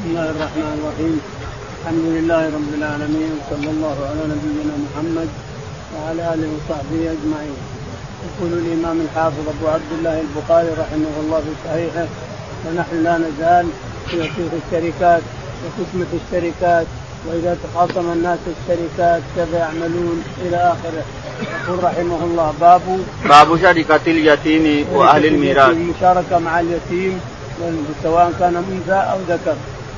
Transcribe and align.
بسم 0.00 0.10
الله 0.10 0.30
الرحمن 0.36 0.72
الرحيم. 0.80 1.14
الحمد 1.80 2.06
لله 2.16 2.42
رب 2.56 2.70
العالمين 2.80 3.30
وصلى 3.38 3.70
الله 3.74 3.96
على 4.10 4.22
نبينا 4.32 4.74
محمد 4.84 5.28
وعلى 5.94 6.22
آله 6.34 6.48
وصحبه 6.56 7.00
أجمعين. 7.16 7.58
يقول 8.26 8.52
الإمام 8.62 8.96
الحافظ 9.06 9.44
أبو 9.54 9.66
عبد 9.76 9.90
الله 9.98 10.16
البخاري 10.26 10.70
رحمه 10.82 11.14
الله 11.22 11.40
في 11.46 11.52
صحيحه 11.64 12.06
ونحن 12.64 12.94
لا 13.06 13.14
نزال 13.24 13.66
في 14.08 14.16
حقوق 14.24 14.52
الشركات 14.62 15.22
وقسمة 15.62 16.10
الشركات 16.20 16.86
وإذا 17.26 17.52
تخاصم 17.64 18.06
الناس 18.12 18.38
الشركات 18.54 19.22
كيف 19.36 19.52
يعملون 19.52 20.16
إلى 20.44 20.58
آخره؟ 20.74 21.04
يقول 21.60 21.84
رحمه 21.84 22.20
الله 22.28 22.48
باب 22.60 22.82
باب 23.28 23.48
شركة 23.64 24.04
اليتيم 24.06 24.64
وأهل 24.94 25.26
الميراث. 25.26 25.70
المشاركة 25.70 26.38
مع 26.38 26.60
اليتيم 26.60 27.20
سواء 28.02 28.32
كان 28.40 28.56
انثى 28.56 29.00
أو 29.12 29.18
ذكر. 29.28 29.56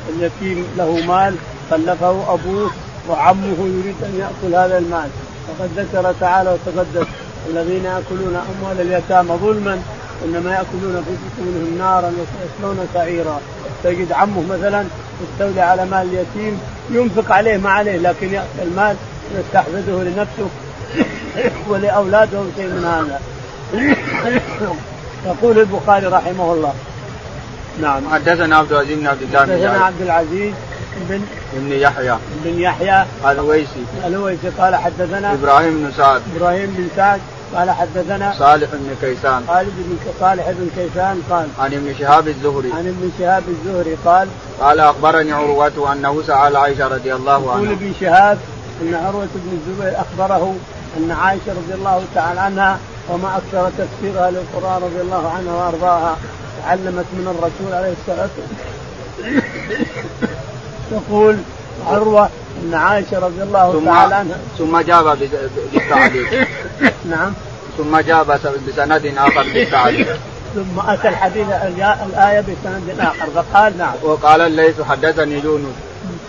اليتيم 0.08 0.66
له 0.78 1.06
مال 1.06 1.34
خلفه 1.70 2.34
أبوه 2.34 2.70
وعمه 3.08 3.58
يريد 3.58 3.94
أن 4.02 4.18
يأكل 4.18 4.54
هذا 4.54 4.78
المال. 4.78 5.08
وقد 5.48 5.70
ذكر 5.76 6.14
تعالى 6.20 6.50
وتقدس 6.50 7.06
الذين 7.50 7.84
يأكلون 7.84 8.36
أموال 8.36 8.80
اليتامى 8.80 9.34
ظلما 9.34 9.82
إنما 10.24 10.50
يأكلون 10.50 11.04
في 11.04 11.10
بطونهم 11.10 11.78
نارا 11.78 12.06
ويصلون 12.06 12.88
سعيرا. 12.94 13.40
تجد 13.84 14.12
عمه 14.12 14.42
مثلا 14.50 14.84
يستولي 15.22 15.60
على 15.60 15.84
مال 15.84 16.08
اليتيم 16.08 16.60
ينفق 16.90 17.32
عليه 17.32 17.56
ما 17.56 17.70
عليه 17.70 17.96
لكن 17.96 18.34
ياخذ 18.34 18.60
المال 18.62 18.96
يستحفظه 19.38 20.02
لنفسه 20.02 20.48
ولأولاده 21.68 22.42
شيء 22.56 22.66
من 22.66 22.84
هذا. 22.84 23.20
يقول 25.26 25.58
البخاري 25.58 26.06
رحمه 26.06 26.52
الله 26.52 26.74
نعم. 27.80 28.02
حدثنا 28.12 28.56
عبد 28.56 28.72
العزيز 28.72 28.98
بن 28.98 29.06
عبد 29.06 29.22
الله 29.22 29.40
حدثنا 29.40 29.84
عبد 29.84 30.00
العزيز 30.00 30.54
بن 31.08 31.20
بن 31.52 31.72
يحيى. 31.72 32.16
بن 32.44 32.60
يحيى. 32.60 33.04
الويسي 33.26 33.84
الويسي 34.06 34.48
قال 34.58 34.76
حدثنا 34.76 35.32
إبراهيم 35.32 35.84
بن 35.84 35.92
سعد. 35.96 36.22
إبراهيم 36.36 36.70
بن 36.70 36.88
سعد. 36.96 37.20
قال 37.54 37.70
حدثنا 37.70 38.34
صالح 38.38 38.68
بن 38.72 38.96
كيسان. 39.00 39.44
خالد 39.48 39.72
بن 39.76 39.96
صالح 40.20 40.50
بن 40.50 40.70
كيسان 40.76 41.22
قال 41.30 41.48
عن 41.58 41.74
ابن 41.74 41.94
شهاب 41.98 42.28
الزهري. 42.28 42.72
عن 42.72 42.86
ابن 42.88 43.10
شهاب 43.18 43.42
الزهري 43.48 43.96
قال 44.04 44.28
قال 44.60 44.80
أخبرني 44.80 45.32
عروة 45.32 45.92
أنه 45.92 46.22
سأل 46.22 46.56
عائشة 46.56 46.88
رضي 46.88 47.14
الله 47.14 47.52
عنها. 47.52 47.62
يقول 47.62 47.72
ابن 47.72 47.92
شهاب 48.00 48.38
إن 48.82 48.94
عروة 48.94 49.28
بن 49.34 49.58
الزبير 49.58 50.00
أخبره 50.00 50.56
أن 50.96 51.10
عائشة 51.10 51.48
رضي 51.48 51.74
الله 51.74 52.02
تعالى 52.14 52.40
عنها 52.40 52.78
وما 53.08 53.36
أكثر 53.36 53.70
تفسيرها 53.78 54.30
للقرآن 54.30 54.82
رضي 54.82 55.00
الله 55.00 55.32
عنها 55.36 55.54
وأرضاها. 55.54 56.16
تعلمت 56.62 57.06
من 57.12 57.26
الرسول 57.34 57.74
عليه 57.74 57.92
الصلاة 58.00 58.28
والسلام. 58.38 59.42
تقول 60.90 61.36
عروة 61.86 62.28
ان 62.62 62.74
عائشة 62.74 63.18
رضي 63.18 63.42
الله 63.42 63.72
ثم 63.72 63.84
تعالى 63.84 64.14
عنها. 64.14 64.36
ثم 64.58 64.80
جاب 64.80 65.18
بالتعليق 65.72 66.48
نعم. 67.10 67.32
ثم 67.78 67.98
جاب 67.98 68.40
بسند 68.68 69.14
آخر 69.18 69.42
بالتعليق 69.54 70.18
ثم 70.54 70.80
أتى 70.90 71.08
الحديث 71.08 71.46
الآية 72.06 72.40
بسند 72.40 73.00
آخر. 73.00 73.26
فقال 73.34 73.78
نعم. 73.78 73.94
وقال 74.02 74.40
الليث 74.40 74.82
حدثني 74.82 75.38
يونس. 75.44 75.74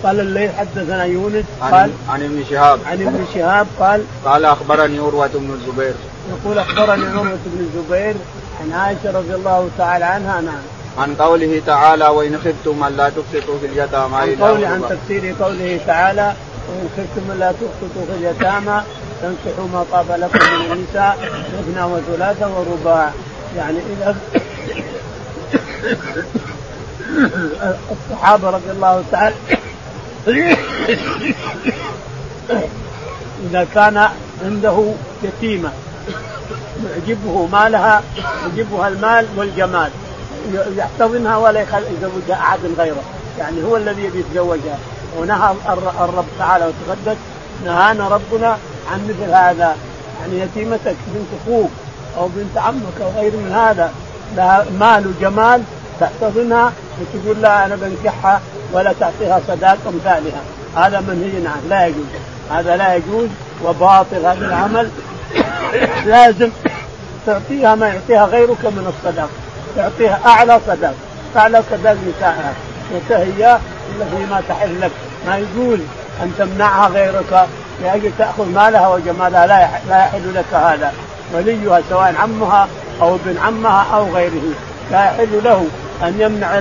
قال 0.03 0.19
الليل 0.19 0.49
حدثنا 0.51 1.03
يونس. 1.03 1.45
قال 1.61 1.73
عن, 1.73 1.93
عن 2.09 2.23
ابن 2.23 2.43
شهاب. 2.49 2.79
عن 2.85 3.01
ابن 3.01 3.25
شهاب 3.33 3.67
قال 3.79 4.03
قال 4.25 4.45
أخبرني 4.45 4.99
عروة 4.99 5.27
بن 5.27 5.51
الزبير. 5.51 5.93
يقول 6.29 6.59
أخبرني 6.59 7.05
عروة 7.05 7.37
بن 7.45 7.59
الزبير 7.59 8.15
عن 8.63 8.71
عائشة 8.71 9.11
رضي 9.11 9.35
الله 9.35 9.69
تعالى 9.77 10.05
عنها 10.05 10.41
نعم. 10.41 10.61
عن 10.97 11.15
قوله 11.15 11.61
تعالى 11.65 12.07
وإن 12.07 12.37
خفتم 12.37 12.83
الا 12.83 13.09
تقسطوا 13.09 13.59
في 13.59 13.65
اليتامى. 13.65 14.15
عن 14.15 14.35
قول 14.35 14.65
عن 14.65 14.81
تفسير 14.89 15.35
قوله 15.41 15.79
تعالى 15.87 16.33
وإن 16.69 16.89
خفتم 16.97 17.31
الا 17.31 17.51
تقسطوا 17.51 18.05
في 18.07 18.13
اليتامى 18.19 18.81
تنكحوا 19.21 19.67
ما 19.73 19.85
طاب 19.91 20.05
لكم 20.11 20.39
من 20.39 20.71
النساء 20.71 21.17
اثنى 21.59 21.83
وثلاثة 21.83 22.59
ورباع. 22.59 23.11
يعني 23.57 23.77
إذا 23.77 24.15
الصحابة 27.91 28.49
رضي 28.49 28.71
الله 28.71 29.03
تعالى 29.11 29.35
إذا 33.49 33.67
كان 33.75 34.09
عنده 34.45 34.93
يتيمة 35.23 35.71
يعجبه 36.89 37.47
مالها 37.51 38.03
يعجبها 38.41 38.87
المال 38.87 39.27
والجمال. 39.37 39.89
يحتضنها 40.77 41.37
ولا 41.37 41.61
يزوجها 41.61 42.35
أحد 42.35 42.59
غيره. 42.77 43.03
يعني 43.39 43.63
هو 43.63 43.77
الذي 43.77 44.03
يبي 44.03 44.19
يتزوجها. 44.19 44.77
ونهى 45.17 45.55
الرب 45.99 46.25
تعالى 46.39 46.65
وتقدس 46.65 47.17
نهانا 47.65 48.07
ربنا 48.07 48.57
عن 48.91 49.07
مثل 49.09 49.31
هذا. 49.31 49.75
يعني 50.21 50.39
يتيمتك 50.39 50.95
بنت 51.07 51.41
أخوك 51.41 51.71
أو 52.17 52.27
بنت 52.35 52.57
عمك 52.57 53.01
أو 53.01 53.21
غير 53.21 53.31
من 53.31 53.51
هذا. 53.51 53.91
لها 54.35 54.65
مال 54.79 55.07
وجمال 55.07 55.63
تحتضنها 55.99 56.71
وتقول 57.01 57.41
لا 57.41 57.65
أنا 57.65 57.75
بنكحها 57.75 58.41
ولا 58.73 58.93
تعطيها 58.99 59.41
صداق 59.47 59.77
امثالها 59.87 60.41
هذا 60.75 60.99
منهي 60.99 61.47
عنه. 61.47 61.67
لا 61.69 61.87
يجوز. 61.87 62.05
هذا 62.51 62.77
لا 62.77 62.95
يجوز 62.95 63.27
وباطل. 63.63 64.25
هذا 64.25 64.45
العمل 64.45 64.89
لازم 66.05 66.49
تعطيها 67.25 67.75
ما 67.75 67.87
يعطيها 67.87 68.25
غيرك 68.25 68.65
من 68.65 68.93
الصداق 68.93 69.29
تعطيها 69.75 70.19
أعلى 70.25 70.59
صداق 70.67 70.95
أعلى 71.37 71.63
صداق 71.71 71.97
نسائها 72.17 72.53
وتهي 72.93 73.57
التي 73.95 74.25
ما 74.31 74.41
تحل 74.49 74.81
لك. 74.81 74.91
ما 75.27 75.37
يجوز 75.37 75.79
أن 76.23 76.33
تمنعها 76.37 76.87
غيرك 76.87 77.47
لأجل 77.83 78.11
تأخذ 78.17 78.49
مالها 78.49 78.87
وجمالها. 78.87 79.47
لا 79.47 79.69
لا 79.89 80.05
يحل 80.05 80.35
لك 80.35 80.53
هذا. 80.53 80.93
وليها 81.33 81.81
سواء 81.89 82.15
عمها 82.19 82.67
أو 83.01 83.15
ابن 83.15 83.37
عمها 83.37 83.85
أو 83.93 84.15
غيره. 84.15 84.53
لا 84.91 85.05
يحل 85.05 85.43
له 85.43 85.67
أن 86.03 86.15
يمنع 86.19 86.59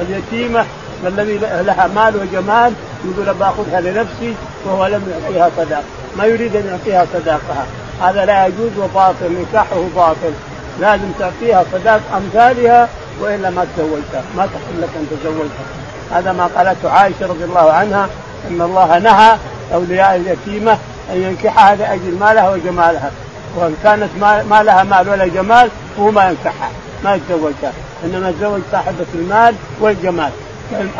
اليتيمه 0.00 0.64
الذي 1.06 1.38
لها 1.38 1.86
مال 1.86 2.16
وجمال 2.16 2.72
يقول 3.04 3.34
باخذها 3.34 3.80
لنفسي 3.80 4.34
وهو 4.66 4.86
لم 4.86 5.02
يعطيها 5.10 5.50
صداق 5.56 5.84
ما 6.18 6.24
يريد 6.24 6.56
أن 6.56 6.66
يعطيها 6.66 7.06
صداقها 7.14 7.66
هذا 8.02 8.24
لا 8.24 8.46
يجوز 8.46 8.70
وباطل 8.78 9.32
نكاحه 9.40 9.82
باطل. 9.96 10.32
لازم 10.80 11.12
تعطيها 11.18 11.64
صداق 11.72 12.00
أمثالها 12.16 12.88
وإلا 13.20 13.50
ما 13.50 13.66
تزوجتها 13.76 14.22
ما 14.36 14.46
تحل 14.46 14.82
لك 14.82 14.88
ان 14.96 15.06
تزوجها 15.10 15.66
هذا 16.12 16.32
ما 16.32 16.46
قالته 16.46 16.90
عائشة 16.90 17.26
رضي 17.26 17.44
الله 17.44 17.72
عنها 17.72 18.08
إن 18.50 18.60
الله 18.62 18.98
نهى 18.98 19.36
أولياء 19.74 20.16
اليتيمة 20.16 20.78
أن 21.12 21.22
ينكحها 21.22 21.76
لأجل 21.76 22.18
مالها 22.20 22.50
وجمالها. 22.50 23.10
وإن 23.56 23.76
كانت 23.84 24.08
ما 24.50 24.62
لها 24.62 24.82
مال 24.82 25.08
ولا 25.08 25.26
جمال 25.26 25.68
فهو 25.96 26.10
ما 26.10 26.28
ينكحها 26.28 26.70
ما 27.04 27.14
يتزوجها. 27.14 27.72
إنما 28.04 28.28
يتزوج 28.28 28.60
صاحبة 28.72 29.06
المال 29.14 29.54
والجمال. 29.80 30.30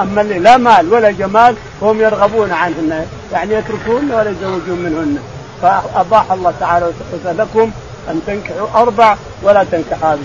أما 0.00 0.20
اللي 0.20 0.38
لا 0.38 0.56
مال 0.56 0.92
ولا 0.92 1.10
جمال 1.10 1.54
فهم 1.80 2.00
يرغبون 2.00 2.52
عنهن 2.52 3.06
يعني 3.32 3.54
يتركون 3.54 4.10
ولا 4.10 4.30
يتزوجون 4.30 4.78
منهن. 4.78 5.18
فاباح 5.62 6.32
الله 6.32 6.54
تعالى 6.60 6.92
لكم 7.24 7.70
أن 8.10 8.20
تنكحوا 8.26 8.82
أربع 8.82 9.16
ولا 9.42 9.64
تنكح 9.72 10.04
هذه. 10.04 10.18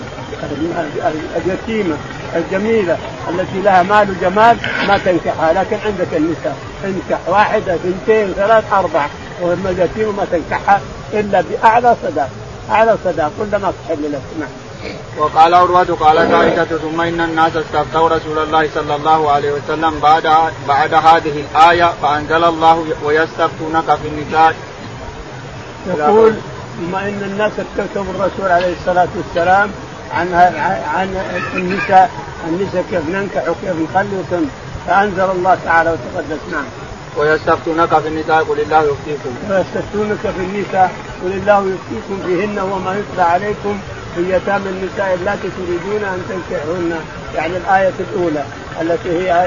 اليتيمة 1.36 1.96
الجميلة 2.36 2.96
التي 3.28 3.60
لها 3.62 3.82
مال 3.82 4.10
وجمال 4.10 4.56
ما 4.88 4.98
تنكحها 4.98 5.52
لكن 5.52 5.76
عندك 5.86 6.14
النساء. 6.16 6.56
انكح 6.84 7.18
واحدة 7.28 7.74
اثنتين 7.74 8.32
ثلاث 8.32 8.72
أربع. 8.72 9.06
واما 9.40 9.70
اليتيمه 9.70 10.12
ما 10.12 10.26
تنكحها 10.32 10.80
إلا 11.12 11.40
بأعلى 11.40 11.96
صداق. 12.02 12.30
أعلى 12.70 12.96
صداق. 13.04 13.32
كل 13.38 13.56
ما 13.56 13.72
تحل 13.86 14.12
لك. 14.12 14.22
نعم. 14.40 14.48
وقال 15.18 15.54
عروة 15.54 15.96
قالت 16.00 16.34
عائشة 16.34 16.64
ثم 16.64 17.00
إن 17.00 17.20
الناس 17.20 17.52
استفتوا 17.56 18.08
رسول 18.08 18.38
الله 18.38 18.68
صلى 18.74 18.96
الله 18.96 19.30
عليه 19.30 19.52
وسلم 19.52 20.00
بعد 20.00 20.22
بعد 20.68 20.94
هذه 20.94 21.44
الآية 21.44 21.92
فأنزل 22.02 22.44
الله 22.44 22.84
ويستفتونك 23.04 23.84
في 23.84 24.08
النساء. 24.08 24.54
يقول 25.86 26.32
ثم 26.76 26.94
إن 26.94 27.22
الناس 27.22 27.52
استفتوا 27.52 28.02
الرسول 28.02 28.50
عليه 28.50 28.72
الصلاة 28.80 29.08
والسلام 29.16 29.70
عن 30.14 30.34
عن 30.94 31.16
النساء 31.54 32.10
النساء 32.48 32.84
كيف 32.90 33.08
ننكح 33.08 33.48
وكيف 33.48 33.90
نخلي 33.90 34.44
فأنزل 34.86 35.30
الله 35.30 35.58
تعالى 35.64 35.90
وتقدس. 35.90 36.40
نعم. 36.52 36.64
ويستفتونك 37.16 37.98
في 37.98 38.08
النساء 38.08 38.44
قل 38.44 38.60
الله 38.60 38.82
يفتيكم. 38.82 39.34
ويستفتونك 39.50 40.18
في 40.20 40.42
النساء 40.44 40.92
قل 41.24 41.32
الله 41.32 41.74
يفتيكم 41.74 42.22
فيهن 42.26 42.58
وما 42.58 42.96
يتلى 42.98 43.22
عليكم 43.22 43.78
في 44.14 44.20
يتامى 44.20 44.68
النساء 44.68 45.14
اللاتي 45.14 45.48
تريدون 45.48 46.04
أن 46.04 46.22
تنكحهن. 46.28 47.00
يعني 47.34 47.56
الآية 47.56 47.92
الأولى 48.00 48.44
التي 48.80 49.08
هي 49.08 49.46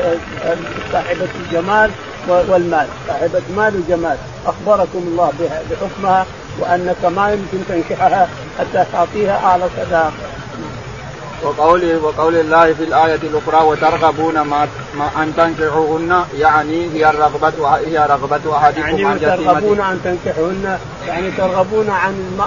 صاحبة 0.92 1.28
الجمال 1.46 1.92
والمال. 2.30 2.88
صاحبة 3.08 3.42
مال 3.58 3.76
وجمال 3.76 4.18
أخبركم 4.46 5.00
الله 5.08 5.32
بحكمها 5.72 6.26
وأنك 6.60 7.06
ما 7.06 7.32
يمكن 7.32 7.58
تنكحها 7.70 8.28
حتى 8.60 8.86
تعطيها 8.94 9.46
أعلى 9.46 9.64
صداق 9.78 10.14
وقوله 11.44 11.98
وقول 12.04 12.36
الله 12.36 12.74
في 12.74 12.84
الآية 12.84 13.16
الأخرى 13.16 13.66
وترغبون 13.66 14.42
ما, 14.42 14.68
ما 14.98 15.24
أن 15.24 15.34
تنكحوهن. 15.38 16.24
يعني 16.38 16.90
هي 16.94 17.10
الرغبة 17.10 17.78
هي 17.88 18.08
رغبة 18.10 18.58
أحدكم 18.58 18.82
يعني 18.82 19.06
عن 19.06 19.20
ترغبون 19.20 19.80
أن 19.80 20.00
تنكحوهن 20.04 20.78
يعني 21.08 21.32
ترغبون 21.32 21.90
عن 21.90 22.40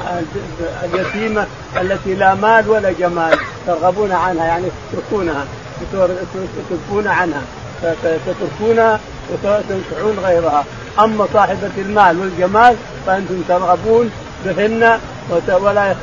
اليتيمة 0.85 1.47
التي 1.81 2.15
لا 2.15 2.35
مال 2.35 2.69
ولا 2.69 2.93
جمال. 2.93 3.39
ترغبون 3.67 4.13
عنها 4.13 4.45
يعني 4.45 4.67
تتركونها. 4.93 5.45
تتركون 5.93 7.07
عنها. 7.07 7.43
تتركونها 8.27 9.01
وتنكحون 9.33 10.19
غيرها. 10.25 10.65
أما 10.99 11.27
صاحبة 11.35 11.71
المال 11.79 12.21
والجمال 12.21 12.77
فأنتم 13.07 13.43
ترغبون 13.49 14.11
بهن 14.45 14.99
ولا 15.49 15.95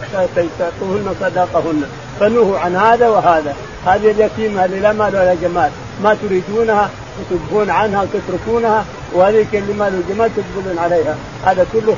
تعطوهن 0.59 1.15
صداقهن. 1.21 1.83
فنوهوا 2.19 2.59
عن 2.59 2.75
هذا 2.75 3.07
وهذا. 3.07 3.55
هذه 3.85 4.11
اليتيمة 4.11 4.65
اللي 4.65 4.79
لا 4.79 4.93
مال 4.93 5.15
ولا 5.15 5.35
جمال. 5.41 5.71
ما 6.03 6.17
تريدونها 6.21 6.89
وتبهون 7.19 7.69
عنها 7.69 8.01
وتتركونها 8.01 8.85
وهذيك 9.13 9.55
اللي 9.55 9.73
مال 9.73 9.95
والجمال 9.95 10.31
تقبلون 10.35 10.79
عليها. 10.79 11.15
هذا 11.45 11.65
كله 11.73 11.95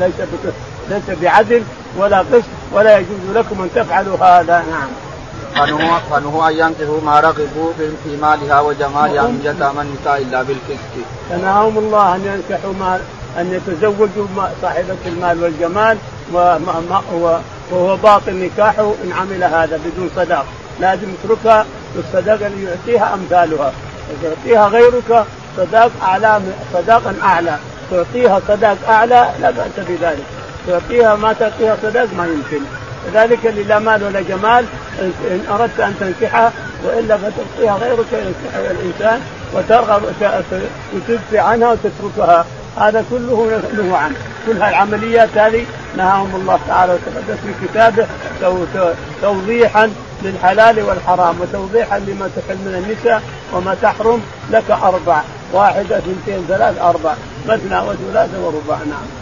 ليس 0.00 0.14
ليس 0.90 1.18
بعدل 1.22 1.62
ولا 1.98 2.18
قسط 2.18 2.44
ولا 2.72 2.98
يجوز 2.98 3.36
لكم 3.36 3.62
أن 3.62 3.68
تفعلوا 3.74 4.16
هذا. 4.16 4.64
نعم. 4.70 4.88
فنهوا 6.10 6.48
أن 6.48 6.58
ينكحوا 6.58 7.00
ما 7.04 7.20
رغبوا 7.20 7.72
في 8.04 8.16
مالها 8.22 8.60
وجمالها 8.60 9.22
من 9.22 9.40
يتامى 9.44 9.82
النساء 9.82 10.22
إلا 10.22 10.42
بالقسط. 10.42 10.94
فنهاهم 11.30 11.78
الله 11.78 12.16
أن 12.16 12.24
ينكحوا 12.24 12.72
ما 12.80 13.00
أن 13.38 13.52
يتزوجوا 13.52 14.26
صاحبة 14.62 14.96
المال 15.06 15.42
والجمال 15.42 15.98
وهو 16.32 17.96
باطل 17.96 18.34
نكاحه 18.34 18.94
إن 19.04 19.12
عمل 19.12 19.44
هذا 19.44 19.80
بدون 19.84 20.10
صداق. 20.16 20.44
لازم 20.80 21.08
يتركها 21.14 21.66
بالصداق 21.96 22.46
اللي 22.46 22.64
يعطيها 22.64 23.14
أمثالها. 23.14 23.72
يعطيها 24.24 24.68
غيرك 24.68 25.24
صداق 25.56 25.90
أعلى 26.02 26.40
صداقا 26.72 27.14
أعلى. 27.22 27.56
تعطيها 27.90 28.40
صداق 28.48 28.76
أعلى 28.88 29.30
لا 29.40 29.50
بأس 29.50 29.86
بذلك. 29.88 30.24
تعطيها 30.66 31.14
ما 31.14 31.32
تعطيها 31.32 31.76
صداق 31.82 32.08
ما 32.16 32.26
يمكن. 32.26 32.64
كذلك 33.06 33.46
اللي 33.46 33.62
لا 33.62 33.78
مال 33.78 34.04
ولا 34.04 34.20
جمال 34.20 34.64
إن 35.00 35.40
أردت 35.50 35.80
أن 35.80 35.94
تنكحها 36.00 36.52
وإلا 36.84 37.16
فتعطيها 37.16 37.76
غيرك 37.76 38.06
ينكحها 38.12 38.70
الانسان 38.70 39.20
وترغب 39.54 40.02
وتدفع 40.94 41.40
عنها 41.40 41.72
وتتركها. 41.72 42.44
هذا 42.76 43.04
كله 43.10 43.62
نهى 43.76 43.96
عنه. 43.96 44.14
كل 44.46 44.62
هالعمليات 44.62 45.38
هذه 45.38 45.66
نهاهم 45.96 46.36
الله 46.36 46.58
تعالى 46.68 46.92
وتقدس 46.92 47.38
في 47.40 47.66
كتابه 47.66 48.06
توضيحا 49.22 49.90
للحلال 50.22 50.82
والحرام 50.82 51.40
وتوضيحا 51.40 51.98
لما 51.98 52.30
تحل 52.36 52.56
من 52.56 52.84
النساء 52.84 53.22
وما 53.52 53.76
تحرم 53.82 54.22
لك 54.50 54.70
أربع. 54.70 55.22
واحدة 55.52 55.98
اثنتين 55.98 56.44
ثلاث 56.48 56.80
أربع. 56.80 57.14
مثنى 57.48 57.80
وثلاثه 57.80 58.40
ورباع 58.40 58.78
نعم. 58.78 59.21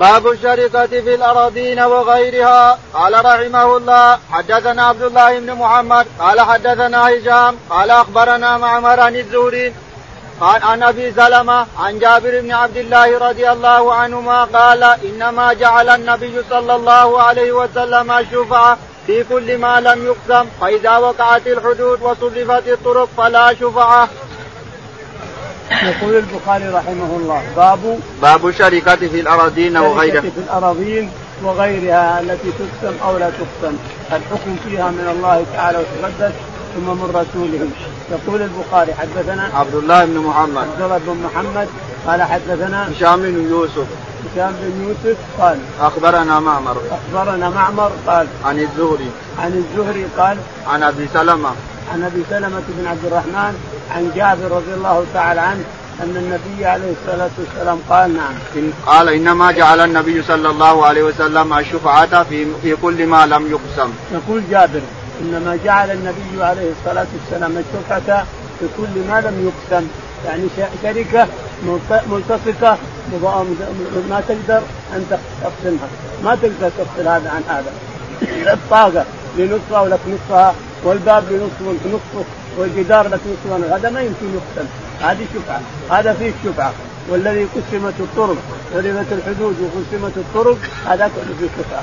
باب 0.00 0.26
الشركة 0.26 0.86
في 0.86 1.14
الأراضين 1.14 1.80
وغيرها 1.80 2.78
قال 2.94 3.24
رحمه 3.24 3.76
الله 3.76 4.18
حدثنا 4.32 4.86
عبد 4.86 5.02
الله 5.02 5.38
بن 5.38 5.52
محمد 5.54 6.06
قال 6.18 6.40
حدثنا 6.40 7.08
هشام 7.08 7.56
قال 7.70 7.90
أخبرنا 7.90 8.58
معمر 8.58 9.00
عن 9.00 9.16
الزهري 9.16 9.72
قال 10.40 10.62
عن 10.62 10.82
أبي 10.82 11.12
سلمة 11.12 11.66
عن 11.78 11.98
جابر 11.98 12.40
بن 12.40 12.52
عبد 12.52 12.76
الله 12.76 13.18
رضي 13.18 13.50
الله 13.50 13.94
عنهما 13.94 14.44
قال 14.44 14.82
إنما 14.82 15.52
جعل 15.52 15.88
النبي 15.88 16.42
صلى 16.50 16.74
الله 16.74 17.22
عليه 17.22 17.52
وسلم 17.52 18.12
الشفعه 18.12 18.78
في 19.06 19.24
كل 19.24 19.58
ما 19.58 19.80
لم 19.80 20.06
يقسم 20.06 20.48
فإذا 20.60 20.96
وقعت 20.96 21.46
الحدود 21.46 22.02
وصرفت 22.02 22.68
الطرق 22.68 23.08
فلا 23.16 23.54
شفعة. 23.54 24.08
يقول 25.82 26.16
البخاري 26.16 26.68
رحمه 26.68 27.16
الله 27.16 27.42
باب 27.56 27.98
باب 28.22 28.46
الشركة 28.46 28.96
في 28.96 29.20
الأراضين 29.20 29.76
وغيرها. 29.76 30.20
في 30.20 30.40
الأراضين 30.46 31.10
وغيرها 31.44 32.20
التي 32.20 32.50
تقسم 32.58 32.94
أو 33.04 33.16
لا 33.16 33.30
تقسم 33.30 33.76
الحكم 34.12 34.56
فيها 34.68 34.90
من 34.90 35.08
الله 35.16 35.44
تعالى 35.54 35.78
وتقدس 35.78 36.32
ثم 36.74 36.86
من 36.86 37.08
رسوله. 37.14 37.68
يقول 38.10 38.42
البخاري 38.42 38.94
حدثنا 38.94 39.50
عبد 39.54 39.74
الله 39.74 40.04
بن 40.04 40.18
محمد. 40.18 40.68
عبد 40.72 40.82
الله 40.82 40.98
بن 40.98 41.16
محمد 41.24 41.68
قال 42.06 42.22
حدثنا 42.22 42.92
هشام 42.92 43.22
بن 43.22 43.48
يوسف. 43.50 43.86
هشام 44.24 44.52
بن 44.60 44.88
يوسف 44.88 45.18
قال 45.38 45.58
أخبرنا 45.80 46.40
معمر. 46.40 46.76
أخبرنا 46.90 47.50
معمر 47.50 47.92
قال 48.06 48.26
عن 48.44 48.58
الزهري. 48.58 49.10
عن 49.38 49.52
الزهري 49.52 50.06
قال 50.18 50.38
عن 50.66 50.82
أبي 50.82 51.08
سلمة. 51.14 51.50
عن 51.92 52.02
أبي 52.02 52.22
سلمة 52.30 52.62
بن 52.68 52.86
عبد 52.86 53.04
الرحمن 53.04 53.54
عن 53.90 54.10
جابر 54.16 54.56
رضي 54.56 54.74
الله 54.74 55.04
تعالى 55.14 55.40
عنه 55.40 55.64
أن 56.02 56.16
النبي 56.16 56.66
عليه 56.66 56.92
الصلاة 56.92 57.30
والسلام 57.38 57.78
قال 57.90 58.16
نعم. 58.16 58.34
إن 58.56 58.72
قال 58.86 59.08
إنما 59.08 59.52
جعل 59.52 59.80
النبي 59.80 60.22
صلى 60.22 60.50
الله 60.50 60.86
عليه 60.86 61.02
وسلم 61.02 61.52
الشفعة 61.52 62.22
في 62.22 62.46
في 62.62 62.76
كل 62.76 63.06
ما 63.06 63.26
لم 63.26 63.50
يقسم. 63.50 63.92
يقول 64.12 64.42
جابر 64.50 64.80
إنما 65.20 65.58
جعل 65.64 65.90
النبي 65.90 66.44
عليه 66.44 66.72
الصلاة 66.78 67.06
والسلام 67.14 67.52
الشفعة 67.58 68.26
في 68.58 68.66
كل 68.76 69.08
ما 69.08 69.20
لم 69.20 69.50
يقسم. 69.50 69.86
يعني 70.26 70.42
شركة 70.82 71.26
ملتصقة 72.10 72.78
ما 74.10 74.22
تقدر 74.28 74.62
ان 74.94 75.06
تقسمها. 75.42 75.88
ما 76.24 76.34
تقدر 76.34 76.70
تفصل 76.78 77.08
هذا 77.08 77.30
عن 77.30 77.42
هذا. 77.48 77.72
الطاقة 78.52 79.04
لنصفها 79.38 79.80
ولك 79.80 80.00
نصفها 80.08 80.54
والباب 80.84 81.24
لنصف 81.30 81.62
ولك 81.66 81.80
نصفه 81.86 82.24
والجدار 82.58 83.08
لك 83.08 83.20
نصفه. 83.26 83.76
هذا 83.76 83.90
ما 83.90 84.00
يمكن 84.00 84.26
يقسم. 84.34 84.68
هذه 85.00 85.26
شفعة. 85.34 85.60
هذا 85.90 86.12
فيه 86.12 86.32
شفعة. 86.44 86.72
والذي 87.08 87.44
قسمت 87.44 87.94
الطرق 88.00 88.36
ولمت 88.74 89.06
الحدود 89.12 89.56
وقسمت 89.60 90.16
الطرق 90.16 90.58
هذا 90.86 91.10
كله 91.16 91.34
فيه 91.40 91.48
شفعة. 91.58 91.82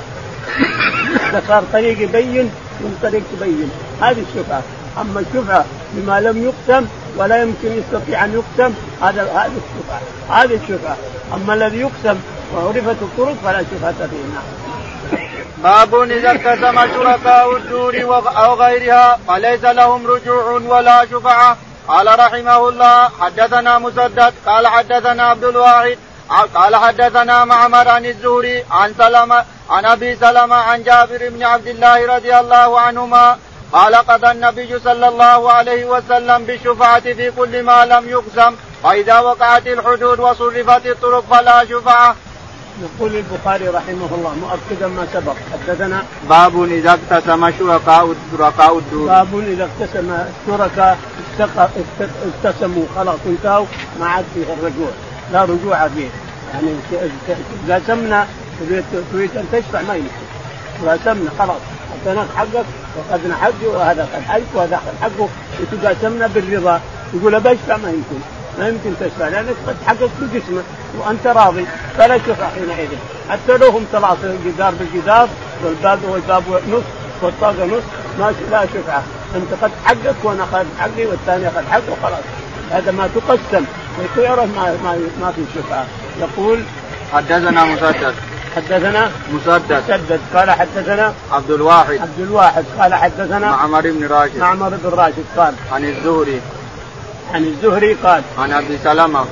صار 1.48 1.62
طريق 1.72 2.00
يبين 2.00 2.50
من 2.80 2.98
طريق 3.02 3.22
تبين 3.36 3.70
هذه 4.00 4.24
الشفعة. 4.30 4.62
أما 5.00 5.20
الشفعة 5.20 5.64
بما 5.92 6.20
لم 6.20 6.44
يقسم 6.44 6.86
ولا 7.16 7.42
يمكن 7.42 7.78
يستطيع 7.78 8.24
أن 8.24 8.32
يقسم. 8.32 8.74
هذا 9.02 9.22
هذه 9.22 9.52
الشفعه 9.62 10.00
هذه 10.38 10.54
الشفعه 10.54 10.96
أما 11.34 11.54
الذي 11.54 11.80
يقسم 11.80 12.20
وعرفت 12.54 13.02
الطرق 13.02 13.36
فلا 13.44 13.62
شفعه 13.62 13.92
فيه 13.92 14.24
نعم 14.34 14.60
باب 15.62 15.94
إذا 16.10 16.30
اقتسم 16.30 16.94
شركاء 16.94 17.56
الدور 17.56 18.22
أو 18.36 18.54
غيرها 18.54 19.18
فليس 19.28 19.64
لهم 19.64 20.06
رجوع 20.06 20.44
ولا 20.52 21.06
شفعه 21.06 21.56
قال 21.88 22.18
رحمه 22.18 22.68
الله 22.68 23.08
حدثنا 23.20 23.78
مسدد 23.78 24.32
قال 24.46 24.66
حدثنا 24.66 25.22
عبد 25.22 25.44
الواحد 25.44 25.98
قال 26.54 26.76
حدثنا 26.76 27.44
معمر 27.44 27.88
عن 27.88 28.06
الزهري 28.06 28.64
عن 28.70 28.94
سلمة 28.98 29.44
عن 29.70 29.84
أبي 29.84 30.16
سلمة 30.16 30.56
عن 30.56 30.82
جابر 30.82 31.28
بن 31.28 31.42
عبد 31.42 31.66
الله 31.66 32.16
رضي 32.16 32.38
الله 32.38 32.80
عنهما 32.80 33.38
قال 33.72 33.94
قضى 33.94 34.30
النبي 34.30 34.78
صلى 34.78 35.08
الله 35.08 35.52
عليه 35.52 35.84
وسلم 35.84 36.44
بالشفعة 36.44 37.00
في 37.00 37.30
كل 37.30 37.62
ما 37.62 37.84
لم 37.86 38.08
يقسم 38.08 38.54
فإذا 38.82 39.18
وقعت 39.18 39.66
الحدود 39.66 40.20
وصرفت 40.20 40.86
الطرق 40.86 41.24
فلا 41.30 41.64
شفعة. 41.64 42.16
يقول 42.82 43.16
البخاري 43.16 43.68
رحمه 43.68 44.08
الله 44.12 44.34
مؤكدا 44.34 44.86
ما 44.86 45.06
سبق. 45.12 45.34
حدثنا 45.52 46.02
باب 46.28 46.64
إذا 46.64 46.90
اقتسم 46.90 47.50
شركاء 47.58 48.14
شركاء 48.32 48.78
الدور 48.78 49.08
باب 49.08 49.38
إذا 49.38 49.68
اقتسم 49.68 50.18
الشركاء 50.48 50.98
اقتسموا 52.44 52.84
خلاص 52.96 53.18
انتهوا 53.26 53.66
ما 54.00 54.06
عاد 54.06 54.24
فيه 54.34 54.52
الرجوع. 54.52 54.90
لا 55.32 55.42
رجوع 55.44 55.88
فيه. 55.88 56.08
يعني 56.54 56.74
قاسمنا 57.68 58.26
تريد 59.12 59.36
أن 59.36 59.46
تشفع 59.52 59.82
ما 59.82 59.94
يمكن. 59.94 60.26
قاسمنا 60.86 61.30
خلاص. 61.38 61.60
اعطيناك 62.06 62.26
حقك 62.36 62.64
واخذنا 62.96 63.36
حقي 63.36 63.66
وهذا 63.66 64.02
اخذ 64.02 64.22
حقك 64.22 64.42
وهذا 64.54 64.76
اخذ 64.76 65.02
حقه 65.02 65.28
وتقاسمنا 65.60 66.26
بالرضا. 66.26 66.80
يقول 67.14 67.40
بشفع 67.40 67.76
ما 67.76 67.88
يمكن؟ 67.88 68.20
ما 68.58 68.68
يمكن 68.68 68.92
تشفع 69.00 69.28
لأنك 69.28 69.54
قد 69.66 69.76
حققت 69.86 70.10
بجسمك 70.20 70.64
وأنت 70.98 71.26
راضي. 71.26 71.66
فلا 71.98 72.18
شفع 72.18 72.48
حينئذ. 72.48 72.88
حتى 73.30 73.56
لو 73.56 73.70
هم 73.70 73.84
ثلاثة 73.92 74.30
الجدار 74.30 74.72
بالجدار 74.74 75.28
والباب 75.64 75.98
والباب 76.08 76.42
نص 76.70 76.82
والطاقة 77.22 77.66
نص 77.66 77.82
ما 78.18 78.34
لا 78.50 78.66
شفعه 78.66 79.02
أنت 79.34 79.62
قد 79.62 79.70
حقك 79.84 80.14
وأنا 80.22 80.44
اخذ 80.44 80.64
حقي 80.78 81.06
والثاني 81.06 81.48
اخذ 81.48 81.66
حقه 81.70 81.92
وخلاص. 81.92 82.24
هذا 82.70 82.90
ما 82.90 83.08
تقسم. 83.14 83.64
ويعرف 84.16 84.56
ما 84.56 84.76
ما 84.84 84.98
ما 85.20 85.32
في 85.32 85.42
شفعه 85.54 85.86
يقول 86.20 86.62
حدثنا 87.12 87.64
مسدد. 87.64 88.14
حدثنا 88.56 89.10
مسدد. 89.32 89.72
مسدد. 89.72 90.20
قال 90.34 90.50
حدثنا 90.50 91.14
عبد 91.32 91.50
الواحد. 91.50 91.98
عبد 92.00 92.20
الواحد. 92.20 92.64
قال 92.78 92.94
حدثنا 92.94 93.50
معمر 93.50 93.80
بن 93.80 94.06
راشد. 94.06 94.36
معمر 94.36 94.68
بن 94.68 94.90
راشد 94.90 95.24
قال 95.36 95.54
عن 95.72 95.84
الزهري. 95.84 96.40
عن 97.34 97.44
الزهري 97.44 97.94
قال 97.94 98.22
عن 98.38 98.52
أبي 98.52 98.78
سلمة. 98.84 99.24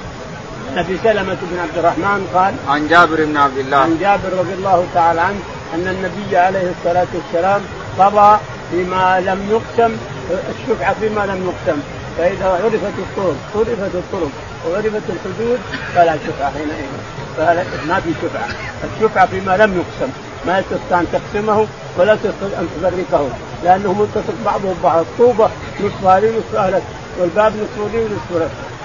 عن 0.70 0.78
أبي 0.78 0.98
سلمة 1.04 1.37
بن 1.42 1.58
عبد 1.58 1.78
الرحمن 1.78 2.30
قال 2.34 2.54
عن 2.68 2.88
جابر 2.88 3.25
بن 3.25 3.37
عبد 3.37 3.58
الله. 3.58 3.76
عن 3.76 3.98
جابر 4.00 4.38
رضي 4.38 4.52
الله 4.52 4.87
تعالى 4.94 5.20
عنه 5.20 5.40
أن 5.75 5.88
النبي 5.88 6.37
عليه 6.37 6.72
الصلاة 6.78 7.06
والسلام 7.14 7.60
قضى 7.98 8.38
فيما 8.70 9.20
لم 9.20 9.48
يقسم 9.50 9.96
الشفعة 10.30 10.94
فيما 11.00 11.26
لم 11.26 11.50
يقسم. 11.50 11.80
فإذا 12.18 12.46
عرفت 12.64 12.98
الطرق 12.98 13.37
عرفت 13.56 13.94
الطرق. 13.94 14.30
وعرفت 14.66 15.02
الحدود 15.08 15.58
فلا 15.94 16.16
شفعه 16.26 16.52
حينئذ 16.52 17.86
ما 17.88 18.00
في 18.00 18.10
شفعة. 18.22 18.48
الشفعة 18.84 19.26
فيما 19.26 19.56
لم 19.56 19.76
يقسم. 19.76 20.12
ما 20.46 20.60
تستطيع 20.60 21.00
أن 21.00 21.06
تقسمه 21.12 21.66
ولا 21.98 22.14
تستطيع 22.14 22.58
أن 22.60 22.68
تفرقه 22.76 23.28
لأنه 23.64 23.92
ملتصق 23.92 24.34
بعضه 24.44 24.74
ببعض. 24.80 24.98
الطوبه 25.00 25.50
نصفها 25.80 26.20
لي 26.20 26.38
نصفها 26.38 26.70
لك 26.70 26.82
والباب 27.18 27.52
نصفه 27.56 27.88
لي 27.92 28.06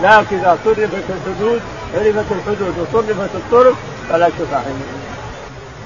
لكن 0.01 0.37
إذا 0.37 0.57
صرفت 0.65 1.03
الحدود 1.09 1.61
عرفت 1.95 2.31
الحدود 2.31 2.73
وصرفت 2.79 3.35
الطرق 3.35 3.75
فلا 4.09 4.29
شفعه 4.29 4.61
حينئذ 4.61 5.02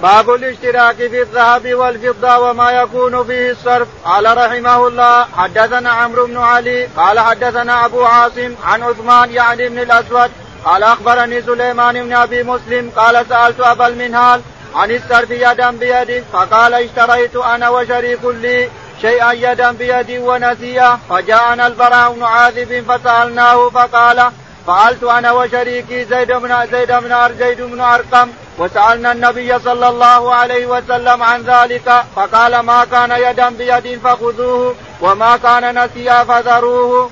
باب 0.02 0.30
الاشتراك 0.30 0.96
في 0.96 1.22
الذهب 1.22 1.74
والفضة 1.74 2.38
وما 2.38 2.72
يكون 2.72 3.24
فيه 3.24 3.52
الصرف. 3.52 3.88
قال 4.06 4.38
رحمه 4.38 4.88
الله 4.88 5.26
حدثنا 5.38 5.90
عمرو 5.90 6.26
بن 6.26 6.38
علي 6.38 6.86
قال 6.98 7.20
حدثنا 7.20 7.86
أبو 7.86 8.04
عاصم 8.04 8.56
عن 8.64 8.84
عثمان 8.84 9.32
يعني 9.32 9.70
بن 9.70 9.80
الأسود 9.80 10.32
قال 10.66 10.84
أخبرني 10.84 11.42
سليمان 11.42 12.04
بن 12.04 12.14
أبي 12.14 12.44
مسلم 12.44 12.92
قال 12.96 13.26
سألت 13.30 13.60
أبا 13.60 13.88
المنهال 13.88 14.42
عن 14.76 14.92
الصرف 14.92 15.32
يدا 15.32 15.72
بيد 15.72 16.24
فقال 16.34 16.74
اشتريت 16.74 17.36
أنا 17.36 17.70
وشريك 17.70 18.20
لي 18.24 18.70
شيئا 19.02 19.32
يدا 19.32 19.72
بيد 19.72 20.22
ونسيه 20.22 20.98
فجاءنا 21.10 21.68
البراء 21.68 22.14
بن 22.14 22.24
عاذب 22.24 22.86
فسألناه 22.90 23.70
فقال 23.70 24.32
فعلت 24.68 25.04
أنا 25.04 25.32
وشريكي 25.32 26.06
زيد 26.06 26.32
بن 26.32 26.68
زيد 26.72 26.92
بن 26.92 27.36
زيد 27.40 27.62
بن 27.62 27.82
أرقم 27.82 28.30
وسألنا 28.58 29.12
النبي 29.12 29.60
صلى 29.60 29.90
الله 29.90 30.34
عليه 30.34 30.66
وسلم 30.66 31.24
عن 31.24 31.42
ذلك 31.42 32.04
فقال 32.16 32.60
ما 32.60 32.86
كان 32.86 33.12
يدا 33.12 33.50
بيد 33.50 34.00
فخذوه 34.04 34.76
وما 35.02 35.38
كان 35.38 35.84
نسيا 35.84 36.24
فذروه. 36.24 37.10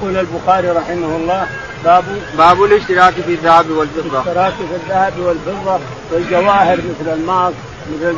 يقول 0.00 0.16
البخاري 0.16 0.68
رحمه 0.70 1.16
الله 1.16 1.46
باب 1.84 2.04
باب 2.38 2.64
الاشتراك 2.64 3.14
في 3.14 3.34
الذهب 3.34 3.70
والفضة. 3.70 4.22
الاشتراك 4.22 4.52
في 4.52 4.74
الذهب 4.74 5.18
والفضة 5.18 5.78
والجواهر 6.12 6.76
مثل 6.76 7.12
الماس 7.12 7.54
مثل 7.90 8.10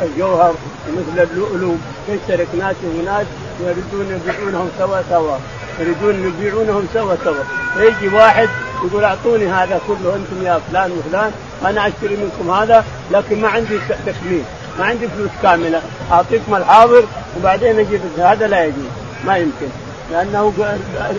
الجوهر 0.00 0.54
مثل 0.88 1.22
اللؤلؤ 1.30 1.76
يشترك 2.08 2.48
ناس 2.58 2.76
وناس 2.84 3.26
يريدون 3.60 4.20
يبيعونهم 4.20 4.70
سوا 4.78 4.98
سوا 5.10 5.36
يريدون 5.80 6.14
يبيعونهم 6.26 6.86
سوا 6.94 7.14
سوا. 7.24 7.44
فيجي 7.74 8.14
واحد 8.14 8.48
يقول 8.84 9.04
أعطوني 9.04 9.46
هذا 9.46 9.80
كله 9.88 10.16
أنتم 10.16 10.46
يا 10.46 10.60
فلان 10.70 10.90
وفلان 10.92 11.32
أنا 11.66 11.88
أشتري 11.88 12.16
منكم 12.16 12.50
هذا 12.50 12.84
لكن 13.10 13.40
ما 13.40 13.48
عندي 13.48 13.78
تكميل 14.06 14.42
ما 14.78 14.84
عندي 14.84 15.08
فلوس 15.08 15.30
كاملة. 15.42 15.82
اعطيكم 16.12 16.54
الحاضر 16.54 17.04
وبعدين 17.36 17.78
أجيب 17.78 18.00
هذا 18.18 18.46
لا 18.46 18.64
يجوز 18.64 18.84
ما 19.26 19.36
يمكن 19.36 19.68
لأنه 20.12 20.52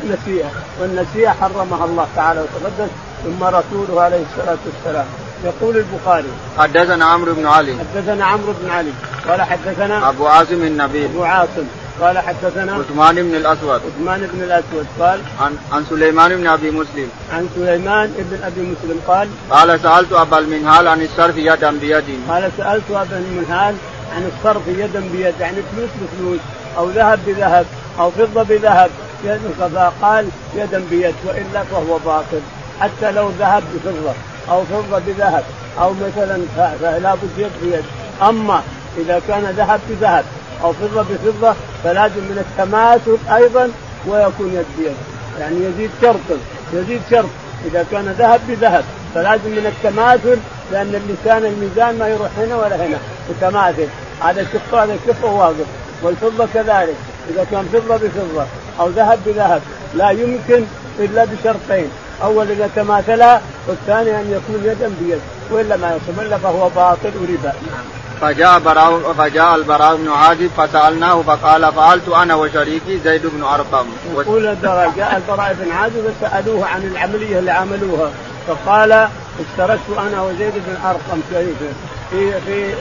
نسيئه 0.10 0.52
والنسيئة 0.82 1.30
حرمها 1.30 1.86
الله 1.86 2.08
تعالى 2.16 2.40
وتقدس 2.42 2.92
ثم 3.24 3.44
رسوله 3.44 4.02
عليه 4.02 4.24
الصلاة 4.32 4.58
والسلام. 4.66 5.06
يقول 5.44 5.78
البخاري 5.78 6.28
حدثنا 6.58 7.06
عمرو 7.06 7.34
بن 7.34 7.46
علي. 7.46 7.76
حدثنا 7.80 8.26
عمرو 8.26 8.54
بن 8.62 8.70
علي 8.70 8.92
قال 9.28 9.42
حدثنا 9.42 10.10
أبو 10.10 10.28
عاصم 10.28 10.62
النبي 10.62 11.06
أبو 11.06 11.24
عاصم. 11.24 11.66
قال 12.02 12.18
حدثنا 12.18 12.74
عثمان 12.74 13.16
بن 13.16 13.36
الأسود. 13.36 13.82
عثمان 13.88 14.28
بن 14.34 14.44
الأسود 14.44 14.86
قال 15.00 15.20
عن 15.42 15.58
عن 15.72 15.86
سليمان 15.90 16.38
بن 16.38 16.48
أبي 16.48 16.72
مسلم. 16.72 17.10
عن 17.34 17.50
سليمان 17.56 18.14
بن 18.18 18.44
أبي 18.44 18.62
مسلم 18.62 19.02
قال 19.08 19.28
قال 19.50 19.80
سألت 19.80 20.14
أبا 20.14 20.40
المنهال 20.40 20.88
عن 20.88 21.02
الصرف 21.02 21.38
يدا 21.38 21.72
بيد. 21.72 22.04
قال 22.30 22.52
سألت 22.58 22.92
أبا 22.92 23.18
المنهال 23.18 23.76
عن 24.16 24.32
الصرف 24.32 24.68
يدا 24.68 25.00
بيد 25.00 25.34
يعني 25.40 25.58
فلوس 25.76 25.90
بفلوس 26.02 26.40
أو 26.78 26.90
ذهب 26.90 27.20
بذهب 27.28 27.66
أو 28.00 28.12
فضة 28.12 28.44
بذهب 28.44 28.90
فقال 29.60 30.28
يدا 30.56 30.82
بيد 30.90 31.16
وإلا 31.26 31.64
فهو 31.64 31.98
باطل. 32.06 32.42
حتى 32.80 33.12
لو 33.12 33.30
ذهب 33.40 33.64
بفضة 33.74 34.14
أو 34.50 34.64
فضة 34.64 35.00
بذهب 35.08 35.44
أو 35.80 35.94
مثلا 35.94 36.42
فلا 36.56 37.16
بد 37.16 37.38
يد 37.38 37.52
بيد. 37.64 37.84
أما 38.22 38.62
إذا 38.98 39.22
كان 39.28 39.44
ذهب 39.44 39.80
بذهب 39.90 40.26
أو 40.64 40.74
فضة 40.74 41.02
بفضة 41.02 41.54
فلازم 41.84 42.22
من 42.22 42.46
التماثل 42.48 43.18
أيضا 43.36 43.72
ويكون 44.08 44.54
يد 44.54 44.66
بيد 44.78 44.96
يعني 45.40 45.56
يزيد 45.56 45.90
شرط 46.02 46.40
يزيد 46.74 47.02
شرط. 47.12 47.30
إذا 47.66 47.86
كان 47.92 48.16
ذهب 48.20 48.42
بذهب 48.48 48.84
فلازم 49.16 49.52
من 49.52 49.66
التماثل 49.66 50.38
لأن 50.72 50.96
اللسان 50.96 51.46
الميزان 51.46 51.98
ما 52.00 52.08
يروح 52.08 52.30
هنا 52.38 52.56
ولا 52.56 52.76
هنا. 52.76 52.98
متماثل 53.30 53.88
هذا 54.24 54.44
كفه 54.44 54.84
هذا 54.84 54.98
كفه 55.08 55.34
واقف 55.34 55.66
والفضة 56.04 56.48
كذلك. 56.54 56.96
إذا 57.30 57.46
كان 57.52 57.66
فضة 57.74 57.96
بفضة 57.96 58.46
أو 58.80 58.90
ذهب 58.90 59.20
بذهب 59.26 59.62
لا 59.96 60.10
يمكن 60.10 60.64
إلا 61.00 61.26
بشرطين. 61.26 61.90
أول 62.24 62.52
إذا 62.52 62.70
تماثلا 62.76 63.40
والثاني 63.68 64.20
أن 64.20 64.32
يكون 64.32 64.72
يدا 64.72 64.92
بيد 65.02 65.20
وإلا 65.52 65.78
ما 65.78 65.98
يصم 65.98 66.22
إلا 66.22 66.38
فهو 66.38 66.70
باطل 66.70 67.12
وربا. 67.22 67.54
نعم. 67.72 68.05
فجاء 68.22 68.60
براء 68.60 69.14
فجاء 69.18 69.56
البراء 69.56 69.96
بن 69.96 70.10
عازب 70.10 70.50
فسألناه 70.58 71.22
فقال 71.22 71.74
فعلت 71.74 72.10
أنا 72.10 72.36
وشريكي 72.36 73.00
زيد 73.00 73.26
بن 73.26 73.44
أرقم. 73.44 73.86
يقول 74.14 74.58
جاء 74.98 75.18
البراء 75.18 75.56
بن 75.60 75.72
عازب 75.72 76.14
فسألوه 76.22 76.66
عن 76.66 76.84
العملية 76.84 77.40
اللي 77.40 77.52
عملوها 77.52 78.12
فقال 78.48 79.08
اشتركت 79.40 79.98
أنا 79.98 80.22
وزيد 80.22 80.54
بن 80.54 80.76
أرقم 80.86 81.22
شريكه 81.32 81.74
في 82.12 82.32
في 82.42 82.76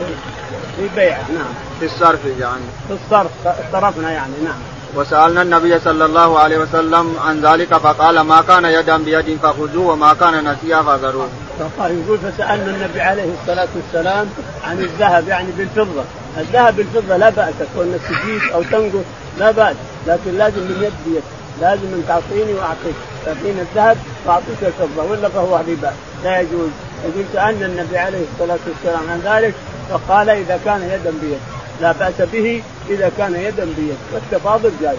في 0.76 0.88
بيع 0.96 1.18
نعم. 1.18 1.54
في 1.80 1.86
الصرف 1.86 2.20
يعني. 2.40 2.62
في 2.88 2.94
الصرف 3.04 3.30
صرفنا 3.72 4.10
يعني 4.12 4.32
نعم. 4.44 4.58
وسألنا 4.94 5.42
النبي 5.42 5.80
صلى 5.80 6.04
الله 6.04 6.38
عليه 6.38 6.58
وسلم 6.58 7.16
عن 7.26 7.40
ذلك 7.40 7.74
فقال 7.74 8.20
ما 8.20 8.42
كان 8.48 8.64
يدا 8.64 8.96
بيد 8.96 9.38
فخذوه 9.42 9.92
وما 9.92 10.14
كان 10.14 10.48
نسيا 10.48 10.82
فذروه. 10.82 11.28
يقول 11.78 12.18
فسألنا 12.18 12.70
النبي 12.76 13.00
عليه 13.00 13.30
الصلاة 13.42 13.68
والسلام 13.76 14.26
عن 14.64 14.78
الذهب 14.78 15.28
يعني 15.28 15.48
بالفضة، 15.58 16.04
الذهب 16.38 16.76
بالفضة 16.76 17.16
لا 17.16 17.30
بأس 17.30 17.54
كون 17.76 17.98
تزيد 18.08 18.52
أو 18.54 18.62
تنقص 18.62 19.04
لا 19.38 19.50
بأس، 19.50 19.76
لكن 20.06 20.38
لازم 20.38 20.60
من 20.60 20.82
يد 20.82 21.12
بيد، 21.12 21.22
لازم 21.60 21.82
ان 21.82 22.04
تعطيني 22.08 22.54
وأعطيك، 22.54 22.94
تعطيني 23.26 23.60
الذهب 23.60 23.96
وأعطيك 24.26 24.62
الفضة 24.62 25.02
ولا 25.10 25.28
فهو 25.28 25.56
ربا، 25.56 25.92
لا 26.24 26.40
يجوز، 26.40 26.70
يقول 27.04 27.24
سألنا 27.32 27.66
النبي 27.66 27.98
عليه 27.98 28.24
الصلاة 28.32 28.58
والسلام 28.66 29.10
عن 29.10 29.20
ذلك 29.24 29.54
فقال 29.90 30.30
إذا 30.30 30.60
كان 30.64 30.82
يدا 30.82 31.10
بيد، 31.22 31.40
لا 31.80 31.92
بأس 31.92 32.28
به 32.32 32.62
إذا 32.90 33.10
كان 33.18 33.34
يدا 33.34 33.64
بيد، 33.64 33.96
والتفاضل 34.12 34.72
جائز. 34.82 34.98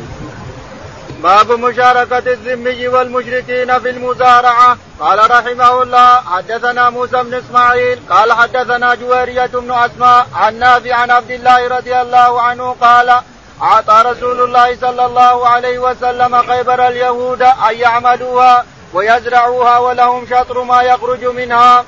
باب 1.24 1.52
مشاركة 1.52 2.18
الذمي 2.18 2.88
والمشركين 2.88 3.80
في 3.80 3.90
المزارعة 3.90 4.78
قال 5.00 5.32
رحمه 5.32 5.84
الله 5.84 6.16
حدثنا 6.16 6.90
موسى 6.90 7.24
بن 7.24 7.34
إسماعيل 7.34 8.00
قال 8.10 8.34
حدثنا 8.34 8.96
جويرية 8.96 9.46
بن 9.46 9.72
أسماء 9.72 10.28
عن 10.36 10.60
نافع 10.60 10.96
عن 10.96 11.12
عبد 11.12 11.32
الله 11.32 11.68
رضي 11.68 12.02
الله 12.02 12.42
عنه 12.42 12.76
قال 12.82 13.22
أعطى 13.62 14.04
رسول 14.06 14.44
الله 14.44 14.76
صلى 14.76 15.06
الله 15.06 15.48
عليه 15.48 15.80
وسلم 15.80 16.42
خيبر 16.42 16.88
اليهود 16.88 17.42
أن 17.42 17.76
يعملوها 17.76 18.66
ويزرعوها 18.94 19.78
ولهم 19.78 20.26
شطر 20.30 20.64
ما 20.64 20.82
يخرج 20.82 21.26
منها. 21.26 21.86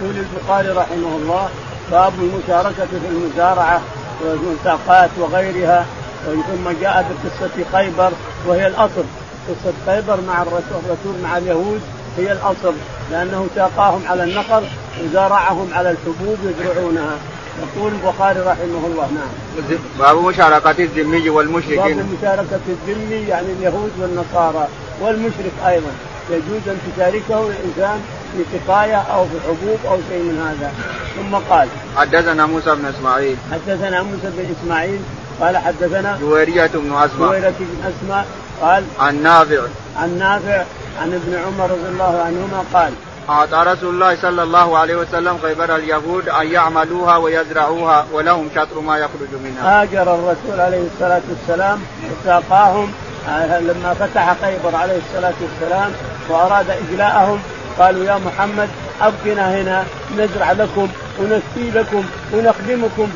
يقول 0.00 0.16
البخاري 0.16 0.68
رحمه 0.68 1.16
الله 1.16 1.48
باب 1.90 2.12
المشاركة 2.18 2.86
في 2.86 3.08
المزارعة 3.08 3.82
والمساقات 4.20 5.10
وغيرها 5.18 5.86
ثم 6.24 6.80
جاء 6.80 7.06
بقصة 7.08 7.64
خيبر 7.72 8.12
وهي 8.46 8.66
الأصل. 8.66 9.04
قصة 9.48 9.72
خيبر 9.86 10.18
مع 10.28 10.42
الرسول 10.42 11.14
مع 11.22 11.38
اليهود 11.38 11.80
هي 12.18 12.32
الأصل 12.32 12.74
لأنه 13.10 13.46
ساقاهم 13.54 14.02
على 14.06 14.24
النقر 14.24 14.62
وزارعهم 15.04 15.68
على 15.74 15.90
الحبوب 15.90 16.38
يزرعونها. 16.44 17.16
يقول 17.62 17.92
البخاري 17.92 18.40
رحمه 18.40 18.86
الله 18.86 19.08
نعم. 19.14 19.78
باب 19.98 20.24
مشاركة 20.24 20.70
الذمي 20.70 21.30
والمشركين. 21.30 21.96
باب 21.96 22.06
مشاركة 22.18 22.60
الذمي 22.68 23.28
يعني 23.28 23.46
اليهود 23.58 23.90
والنصارى 24.00 24.68
والمشرك 25.00 25.52
أيضا. 25.66 25.90
يجوز 26.30 26.68
أن 26.68 26.78
تشاركه 26.96 27.46
الإنسان 27.46 28.00
في 28.32 28.58
سقاية 28.58 28.96
أو 28.96 29.24
في 29.24 29.40
حبوب 29.46 29.78
أو 29.88 29.98
شيء 30.08 30.22
من 30.22 30.38
هذا. 30.38 30.72
ثم 31.16 31.36
قال 31.54 31.68
حدثنا 31.96 32.46
موسى 32.46 32.74
بن 32.74 32.84
إسماعيل. 32.84 33.36
حدثنا 33.52 34.02
موسى 34.02 34.30
بن 34.36 34.54
إسماعيل 34.60 35.00
قال 35.40 35.56
حدثنا 35.56 36.18
جويرية 36.20 36.70
بن 36.74 36.92
أسماء 36.92 37.28
جويرية 37.28 37.54
بن 37.60 37.92
أسماء 37.92 38.26
قال 38.60 38.84
عن 39.00 39.22
نافع 39.22 39.60
عن 39.96 40.18
نافع 40.18 40.64
عن 41.02 41.14
ابن 41.14 41.34
عمر 41.46 41.70
رضي 41.70 41.88
الله 41.88 42.22
عنهما 42.26 42.64
قال 42.74 42.92
أعطى 43.28 43.70
رسول 43.70 43.94
الله 43.94 44.16
صلى 44.22 44.42
الله 44.42 44.78
عليه 44.78 44.96
وسلم 44.96 45.38
خيبر 45.42 45.76
اليهود 45.76 46.28
أن 46.28 46.46
يعملوها 46.46 47.16
ويزرعوها 47.16 48.06
ولهم 48.12 48.48
شطر 48.54 48.80
ما 48.80 48.98
يخرج 48.98 49.28
منها. 49.44 49.82
هاجر 49.82 50.02
الرسول 50.02 50.60
عليه 50.60 50.86
الصلاة 50.94 51.22
والسلام 51.30 51.80
وساقاهم 52.10 52.92
آه، 53.28 53.60
لما 53.60 53.94
فتح 53.94 54.36
خيبر 54.42 54.76
عليه 54.76 54.98
الصلاة 55.08 55.34
والسلام 55.40 55.92
وأراد 56.28 56.70
إجلاءهم 56.70 57.40
قالوا 57.78 58.04
يا 58.04 58.18
محمد 58.26 58.68
أبقنا 59.00 59.60
هنا 59.60 59.84
نزرع 60.18 60.52
لكم 60.52 60.88
ونسقي 61.20 61.70
لكم 61.74 62.04
ونخدمكم 62.32 63.08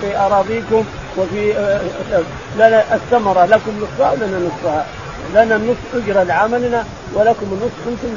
في 0.00 0.16
أراضيكم 0.16 0.84
وفي 1.18 1.52
لنا 2.56 2.94
الثمره 2.94 3.44
لكم 3.44 3.72
نصفها 3.82 4.12
ولنا 4.12 4.38
نصفها؟ 4.38 4.86
لنا 5.34 5.56
النصف 5.56 5.94
اجره 5.94 6.22
لعملنا 6.22 6.84
ولكم 7.14 7.46
النصف 7.52 7.88
أنتم 7.88 8.16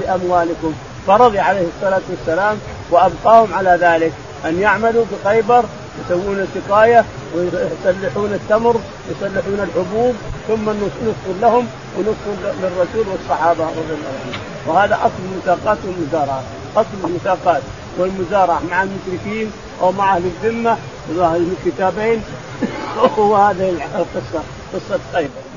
لأموالكم. 0.00 0.74
فرضي 1.06 1.38
عليه 1.38 1.66
الصلاة 1.76 2.00
والسلام 2.10 2.58
وأبقاهم 2.90 3.54
على 3.54 3.78
ذلك. 3.80 4.12
أن 4.44 4.60
يعملوا 4.60 5.04
في 5.04 5.28
خيبر 5.28 5.64
يسوون 6.04 6.46
السقاية 6.48 7.04
ويصلحون 7.34 8.32
التمر 8.32 8.80
يصلحون 9.10 9.68
الحبوب 9.68 10.14
ثم 10.48 10.70
نصف 10.70 11.40
لهم 11.42 11.66
ونصف 11.98 12.56
للرسول 12.62 13.06
والصحابة 13.12 13.64
رضي 13.64 13.94
الله 13.94 14.12
عنهم. 14.24 14.40
وهذا 14.66 14.94
أصل 14.94 15.22
المساقات 15.32 15.78
والمزارعة. 15.84 16.42
أصل 16.76 16.86
المساقات 17.04 17.62
والمزارعة 17.98 18.60
مع 18.70 18.82
المشركين 18.82 19.52
أو 19.80 19.92
مع 19.92 20.16
أهل 20.16 20.24
الذمة 20.24 20.78
الكتابين 21.10 22.22
وهذه 23.18 23.70
القصة 23.70 24.42
قصة 24.74 25.00
خيبر 25.12 25.48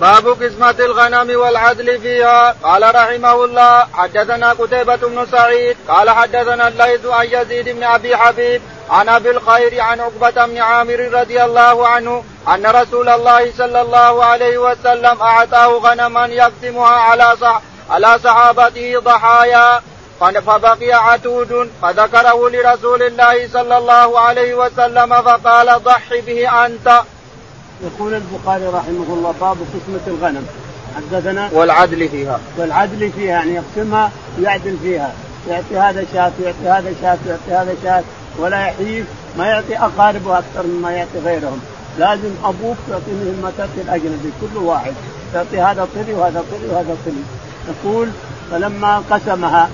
باب 0.00 0.28
قسمة 0.28 0.74
الغنم 0.78 1.40
والعدل 1.40 2.00
فيها. 2.00 2.56
قال 2.62 2.94
رحمه 2.94 3.44
الله 3.44 3.86
حدثنا 3.92 4.52
قتيبة 4.52 4.96
بن 4.96 5.26
سعيد 5.32 5.76
قال 5.88 6.10
حدثنا 6.10 6.68
الليث 6.68 7.06
عن 7.06 7.26
يزيد 7.26 7.68
بن 7.68 7.82
أبي 7.82 8.16
حبيب 8.16 8.62
عن 8.90 9.08
أبي 9.08 9.30
الخير 9.30 9.80
عن 9.80 10.00
عقبة 10.00 10.46
بن 10.46 10.58
عامر 10.58 11.08
رضي 11.12 11.44
الله 11.44 11.88
عنه 11.88 12.24
أن 12.48 12.66
رسول 12.66 13.08
الله 13.08 13.52
صلى 13.58 13.80
الله 13.80 14.24
عليه 14.24 14.58
وسلم 14.58 15.20
أعطاه 15.20 15.66
غنما 15.66 16.26
يقسمها 16.26 16.88
على 16.88 17.36
صح 17.40 17.62
على 17.90 18.18
صحابته 18.24 18.98
ضحايا. 18.98 19.82
فبقي 20.20 20.92
عتود 20.92 21.70
فذكره 21.82 22.48
لرسول 22.48 23.02
الله 23.02 23.48
صلى 23.48 23.78
الله 23.78 24.20
عليه 24.20 24.54
وسلم 24.54 25.22
فقال 25.22 25.82
ضح 25.82 26.02
به 26.26 26.66
أنت. 26.66 27.00
يقول 27.84 28.14
البخاري 28.14 28.66
رحمه 28.66 29.06
الله 29.08 29.34
باب 29.40 29.56
قسمة 29.56 30.06
الغنم. 30.06 30.46
حدثنا 30.96 31.48
والعدل 31.52 32.08
فيها. 32.08 32.40
والعدل 32.58 33.12
فيها 33.12 33.30
يعني 33.30 33.54
يقسمها 33.54 34.10
ويعدل 34.38 34.76
فيها. 34.82 35.12
يعطي 35.48 35.76
هذا 35.76 36.06
شاة 36.12 36.32
يعطي 36.44 36.68
هذا 36.68 36.94
شاة 37.02 37.18
يعطي 37.28 37.52
هذا 37.52 37.76
شاة 37.82 38.04
ولا 38.38 38.66
يحيف 38.66 39.06
ما 39.38 39.46
يعطي 39.46 39.78
أقاربه 39.78 40.38
أكثر 40.38 40.66
مما 40.66 40.90
يعطي 40.92 41.18
غيرهم. 41.24 41.60
لازم 41.98 42.30
أبوك 42.44 42.76
تعطي 42.88 43.12
مثل 43.12 43.42
ما 43.42 43.52
تعطي 43.58 43.80
الأجنبي 43.80 44.32
كل 44.40 44.58
واحد. 44.58 44.94
تعطي 45.32 45.60
هذا 45.60 45.88
طلي 45.94 46.14
وهذا 46.14 46.44
طلي 46.50 46.68
وهذا 46.68 46.96
طلي. 47.06 47.22
يقول 47.68 48.08
فلما 48.50 49.02
قسمها 49.10 49.68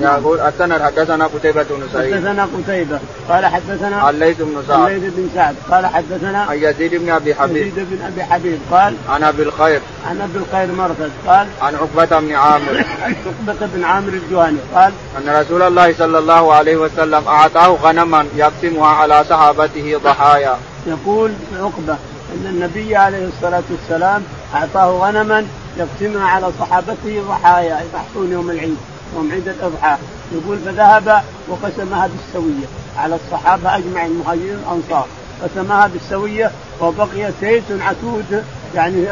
يقول 0.00 0.40
السند 0.40 0.82
حدثنا 0.82 1.26
قتيبة 1.26 1.62
بن 1.62 1.88
سعيد. 1.92 2.14
حدثنا 2.14 2.48
قتيبة. 2.58 3.00
قال 3.28 3.46
حدثنا 3.46 4.10
الليث 4.10 4.36
بن 4.40 4.62
سعد. 4.68 4.90
الليث 4.90 5.12
بن 5.16 5.28
سعد. 5.34 5.56
قال 5.70 5.86
حدثنا 5.86 6.42
عن 6.42 6.58
يزيد 6.58 6.94
بن 6.94 7.10
أبي 7.10 7.34
حبيب. 7.34 7.56
يزيد 7.56 7.86
بن 7.90 8.02
أبي 8.06 8.24
حبيب. 8.24 8.58
قال 8.70 8.94
عن 9.08 9.24
أبي 9.24 9.42
الخير. 9.42 9.80
عن 10.06 10.20
أبي 10.20 10.38
الخير 10.38 10.72
مرثد 10.72 11.10
قال 11.26 11.46
عن 11.62 11.74
عقبة 11.74 12.20
بن 12.20 12.34
عامر. 12.34 12.84
عقبة 13.02 13.66
بن 13.74 13.84
عامر 13.84 14.08
الجهني 14.08 14.58
قال 14.74 14.92
أن 15.18 15.40
رسول 15.40 15.62
الله 15.62 15.94
صلى 15.98 16.18
الله 16.18 16.54
عليه 16.54 16.76
وسلم 16.76 17.28
أعطاه 17.28 17.76
غنما 17.82 18.26
يقسمها 18.36 18.88
على 18.88 19.24
صحابته 19.24 20.00
ضحايا. 20.04 20.56
يقول 20.86 21.32
عقبة 21.60 21.96
أن 22.34 22.46
النبي 22.46 22.96
عليه 22.96 23.28
الصلاة 23.28 23.62
والسلام 23.70 24.22
أعطاه 24.54 24.90
غنما 24.90 25.46
يقسمها 25.76 26.28
على 26.28 26.50
صحابته 26.60 27.22
ضحايا 27.28 27.80
يضحون 27.80 28.32
يوم 28.32 28.50
العيد. 28.50 28.76
يوم 29.14 29.32
عيد 29.32 29.48
الاضحى 29.48 29.96
يقول 30.32 30.58
فذهب 30.58 31.22
وقسمها 31.48 32.06
بالسوية. 32.06 32.66
على 32.96 33.14
الصحابة 33.14 33.76
اجمع 33.76 34.06
المهاجرين 34.06 34.58
الانصار 34.66 35.06
قسمها 35.42 35.86
بالسوية 35.86 36.50
وبقي 36.80 37.30
سيس 37.40 37.62
عتود 37.70 38.44
يعني 38.74 39.06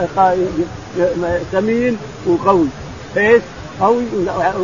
ثمين 1.52 1.96
وقوي. 2.26 2.66
سيس 3.14 3.42
قوي 3.80 4.04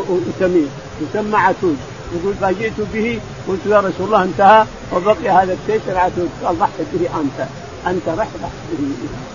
وثمين 0.08 0.68
يسمى 1.00 1.36
عتود. 1.36 1.76
يقول 2.14 2.34
فجئت 2.34 2.80
به 2.94 3.20
قلت 3.48 3.60
يا 3.66 3.80
رسول 3.80 4.06
الله 4.06 4.22
انتهى. 4.22 4.64
وبقي 4.92 5.30
هذا 5.30 5.52
السيس 5.52 5.82
العتود. 5.88 6.28
قال 6.44 6.58
ضحك 6.58 6.70
به 6.92 7.20
أنت. 7.20 7.48
أنت 7.86 8.08
رح 8.18 8.28
به. 8.40 9.29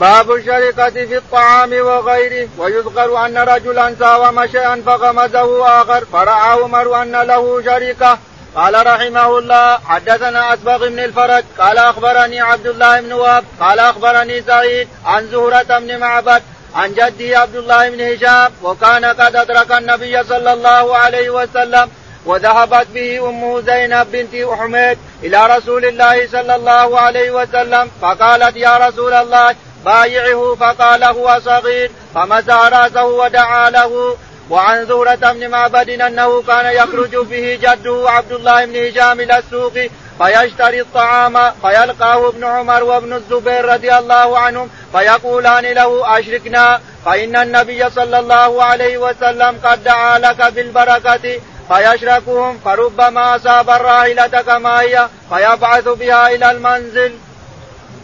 باب 0.00 0.32
الشركة 0.32 0.90
في 0.90 1.16
الطعام 1.16 1.72
وغيره 1.72 2.48
ويذكر 2.58 3.26
أن 3.26 3.38
رجلا 3.38 3.94
ساوم 3.98 4.46
شيئا 4.46 4.82
فغمزه 4.86 5.80
آخر 5.82 6.04
فرأى 6.12 6.62
عمر 6.62 7.02
أن 7.02 7.12
له 7.12 7.62
شركة 7.64 8.18
قال 8.54 8.86
رحمه 8.86 9.38
الله 9.38 9.78
حدثنا 9.78 10.54
أسبغ 10.54 10.88
بن 10.88 10.98
الفرج 10.98 11.44
قال 11.58 11.78
أخبرني 11.78 12.40
عبد 12.40 12.66
الله 12.66 13.00
بن 13.00 13.12
وهب 13.12 13.44
قال 13.60 13.78
أخبرني 13.78 14.42
سعيد 14.42 14.88
عن 15.04 15.26
زهرة 15.26 15.78
بن 15.78 15.98
معبد 15.98 16.42
عن 16.74 16.92
جده 16.94 17.38
عبد 17.38 17.56
الله 17.56 17.90
بن 17.90 18.00
هشام 18.00 18.52
وكان 18.62 19.04
قد 19.04 19.36
أدرك 19.36 19.72
النبي 19.72 20.24
صلى 20.24 20.52
الله 20.52 20.96
عليه 20.96 21.30
وسلم 21.30 21.90
وذهبت 22.26 22.86
به 22.94 23.28
امه 23.28 23.60
زينب 23.60 24.06
بنت 24.12 24.50
حميد 24.58 24.98
إلى 25.22 25.56
رسول 25.56 25.84
الله 25.84 26.26
صلى 26.26 26.54
الله 26.54 27.00
عليه 27.00 27.30
وسلم 27.30 27.90
فقالت 28.02 28.56
يا 28.56 28.76
رسول 28.76 29.12
الله 29.12 29.54
بايعه 29.84 30.56
فقال 30.60 31.04
هو 31.04 31.40
صغير 31.44 31.90
فمسح 32.14 32.66
رأسه 32.66 33.04
ودعا 33.04 33.70
له 33.70 34.16
وعن 34.50 34.86
زهرة 34.86 35.32
بن 35.32 35.50
معبد 35.50 35.90
أنه 35.90 36.42
كان 36.42 36.66
يخرج 36.74 37.16
به 37.16 37.58
جده 37.62 38.10
عبد 38.10 38.32
الله 38.32 38.64
بن 38.64 38.76
هشام 38.86 39.20
إلى 39.20 39.38
السوق 39.38 39.72
فيشتري 40.18 40.80
الطعام 40.80 41.50
فيلقاه 41.62 42.28
ابن 42.28 42.44
عمر 42.44 42.82
وابن 42.82 43.12
الزبير 43.12 43.64
رضي 43.64 43.98
الله 43.98 44.38
عنهم 44.38 44.70
فيقولان 44.92 45.64
له 45.64 46.18
أشركنا 46.18 46.80
فإن 47.06 47.36
النبي 47.36 47.90
صلى 47.90 48.18
الله 48.18 48.62
عليه 48.64 48.98
وسلم 48.98 49.60
قد 49.64 49.84
دعا 49.84 50.18
لك 50.18 50.52
بالبركة 50.52 51.40
فيشركهم 51.68 52.58
فربما 52.64 53.36
أصاب 53.36 53.70
الراحلة 53.70 54.26
كما 54.26 54.80
هي 54.80 55.08
فيبعث 55.30 55.88
بها 55.88 56.28
إلى 56.34 56.50
المنزل. 56.50 57.12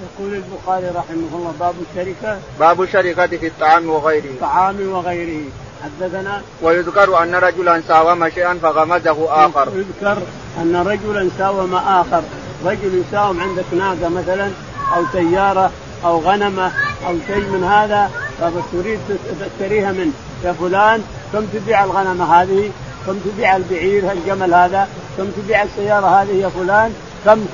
يقول 0.02 0.34
البخاري 0.34 0.86
رحمه 0.86 1.30
الله 1.32 1.54
باب 1.60 1.74
الشركة 1.90 2.38
باب 2.60 2.82
الشركة 2.82 3.26
في 3.26 3.46
الطعام 3.46 3.88
وغيره. 3.88 4.24
الطعام 4.24 4.88
وغيره. 4.88 5.44
حدثنا 5.84 6.42
ويذكر 6.62 7.22
أن 7.22 7.34
رجلا 7.34 7.82
ساوم 7.88 8.28
شيئا 8.28 8.58
فغمزه 8.62 9.46
آخر. 9.46 9.68
يذكر 9.74 10.22
أن 10.60 10.76
رجلا 10.76 11.30
ساوم 11.38 11.74
آخر. 11.74 12.22
رجل 12.64 13.02
يساوم 13.08 13.40
عندك 13.40 13.64
ناقه 13.72 14.08
مثلا 14.08 14.50
أو 14.96 15.02
سيارة 15.12 15.70
أو 16.04 16.20
غنمة 16.20 16.72
أو 17.06 17.14
شيء 17.26 17.44
من 17.44 17.64
هذا 17.64 18.10
فتريد 18.40 19.00
تشتريها 19.40 19.92
منه. 19.92 20.12
يا 20.44 20.52
فلان 20.52 21.02
كم 21.32 21.46
تبيع 21.46 21.84
الغنمة 21.84 22.42
هذه؟ 22.42 22.70
كم 23.06 23.18
تبيع 23.18 23.56
البعير 23.56 24.12
الجمل 24.12 24.54
هذا؟ 24.54 24.88
كم 25.16 25.26
تبيع 25.30 25.62
السيارة 25.62 26.06
هذه 26.06 26.32
يا 26.32 26.48
فلان؟ 26.48 26.94
كم 27.24 27.46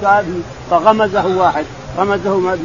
فغمزه 0.71 1.27
واحد. 1.39 1.65
غمزه 1.99 2.57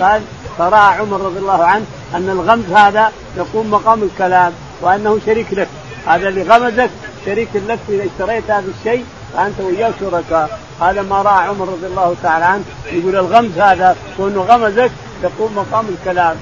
قال 0.00 0.22
فراى 0.58 0.94
عمر 0.98 1.20
رضي 1.20 1.38
الله 1.38 1.64
عنه 1.64 1.84
أن 2.14 2.30
الغمز 2.30 2.72
هذا 2.72 3.12
يقوم 3.36 3.70
مقام 3.70 4.02
الكلام 4.02 4.52
وأنه 4.80 5.18
شريك 5.26 5.46
لك. 5.52 5.68
هذا 6.06 6.28
اللي 6.28 6.42
غمزك 6.42 6.90
شريك 7.26 7.48
لك 7.54 7.78
إذا 7.88 8.04
اشتريت 8.04 8.50
هذا 8.50 8.64
الشيء 8.78 9.04
فأنت 9.34 9.60
وياه 9.60 9.92
شركاء. 10.00 10.60
هذا 10.80 11.02
ما 11.02 11.22
رأى 11.22 11.48
عمر 11.48 11.68
رضي 11.68 11.86
الله 11.86 12.14
تعالى 12.22 12.44
عنه. 12.44 12.64
يقول 12.92 13.16
الغمز 13.16 13.58
هذا 13.58 13.96
كونه 14.16 14.40
غمزك 14.40 14.90
يقوم 15.22 15.54
مقام 15.56 15.86
الكلام. 15.88 16.36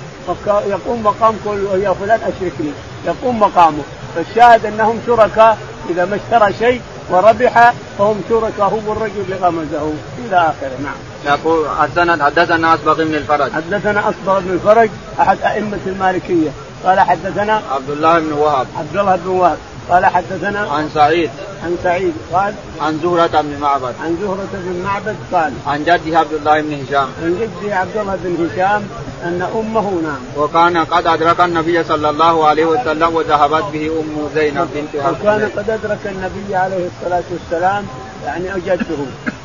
يقوم 0.49 1.03
مقام 1.03 1.35
كل 1.45 1.81
يا 1.83 1.93
فلان 1.93 2.21
اشركني 2.21 2.73
يقوم 3.07 3.41
مقامه. 3.41 3.83
فالشاهد 4.15 4.67
أنهم 4.67 5.01
شركاء 5.07 5.59
إذا 5.91 6.05
ما 6.05 6.17
اشترى 6.17 6.53
شيء 6.59 6.81
وربح 7.11 7.73
فهم 7.99 8.21
شركاء 8.29 8.69
هو 8.69 8.93
الرجل 8.93 9.21
اللي 9.21 9.37
غمزه. 9.37 9.93
إلى 10.19 10.37
آخره. 10.37 10.79
نعم. 10.83 10.97
يقول 11.27 11.67
السند 11.85 12.23
حدثنا 12.23 12.75
أصبغ 12.75 12.95
بن 12.95 13.15
الفرج. 13.15 13.53
حدثنا 13.53 14.01
أصبغ 14.01 14.41
بن 14.41 14.51
الفرج 14.51 14.91
أحد 15.21 15.39
أئمة 15.43 15.79
المالكية. 15.87 16.51
قال 16.85 17.01
حدثنا 17.01 17.63
عبد 17.71 17.91
الله 17.91 18.19
بن 18.19 18.33
وهب. 18.33 18.67
عبد 18.77 18.97
الله 18.97 19.17
بن 19.17 19.29
وهب. 19.29 19.57
قال 19.91 20.07
حدثنا 20.07 20.61
عن 20.61 20.91
سعيد. 20.95 21.31
عن 21.65 21.77
سعيد. 21.83 22.13
قال 22.33 22.55
عن 22.81 23.01
زهرة 23.03 23.41
بن 23.41 23.59
معبد. 23.61 23.95
عن 24.05 24.17
زهرة 24.23 24.49
بن 24.53 24.83
معبد 24.85 25.17
قال 25.33 25.53
عن 25.67 25.85
جده 25.85 26.19
عبد 26.19 26.33
الله 26.33 26.61
بن 26.61 26.73
هشام. 26.73 27.09
عن 27.23 27.39
جده 27.41 27.77
عبد 27.77 27.97
الله 27.97 28.17
بن 28.25 28.49
هشام 28.51 28.83
أن 29.25 29.43
أمه 29.55 30.01
نعم. 30.03 30.21
وكان 30.37 30.77
قد 30.77 31.07
أدرك 31.07 31.41
النبي 31.41 31.85
صلى 31.85 32.11
الله 32.11 32.47
عليه 32.47 32.65
وسلم 32.65 33.15
وذهبت 33.15 33.65
به 33.73 33.87
أم 34.01 34.29
زينب 34.35 34.69
بنت 34.75 34.95
وكان 34.95 35.51
قد 35.57 35.71
أدرك 35.71 35.99
النبي 36.07 36.57
عليه 36.57 36.87
الصلاة 36.87 37.23
والسلام 37.31 37.87
يعني 38.25 38.61
جده 38.67 38.97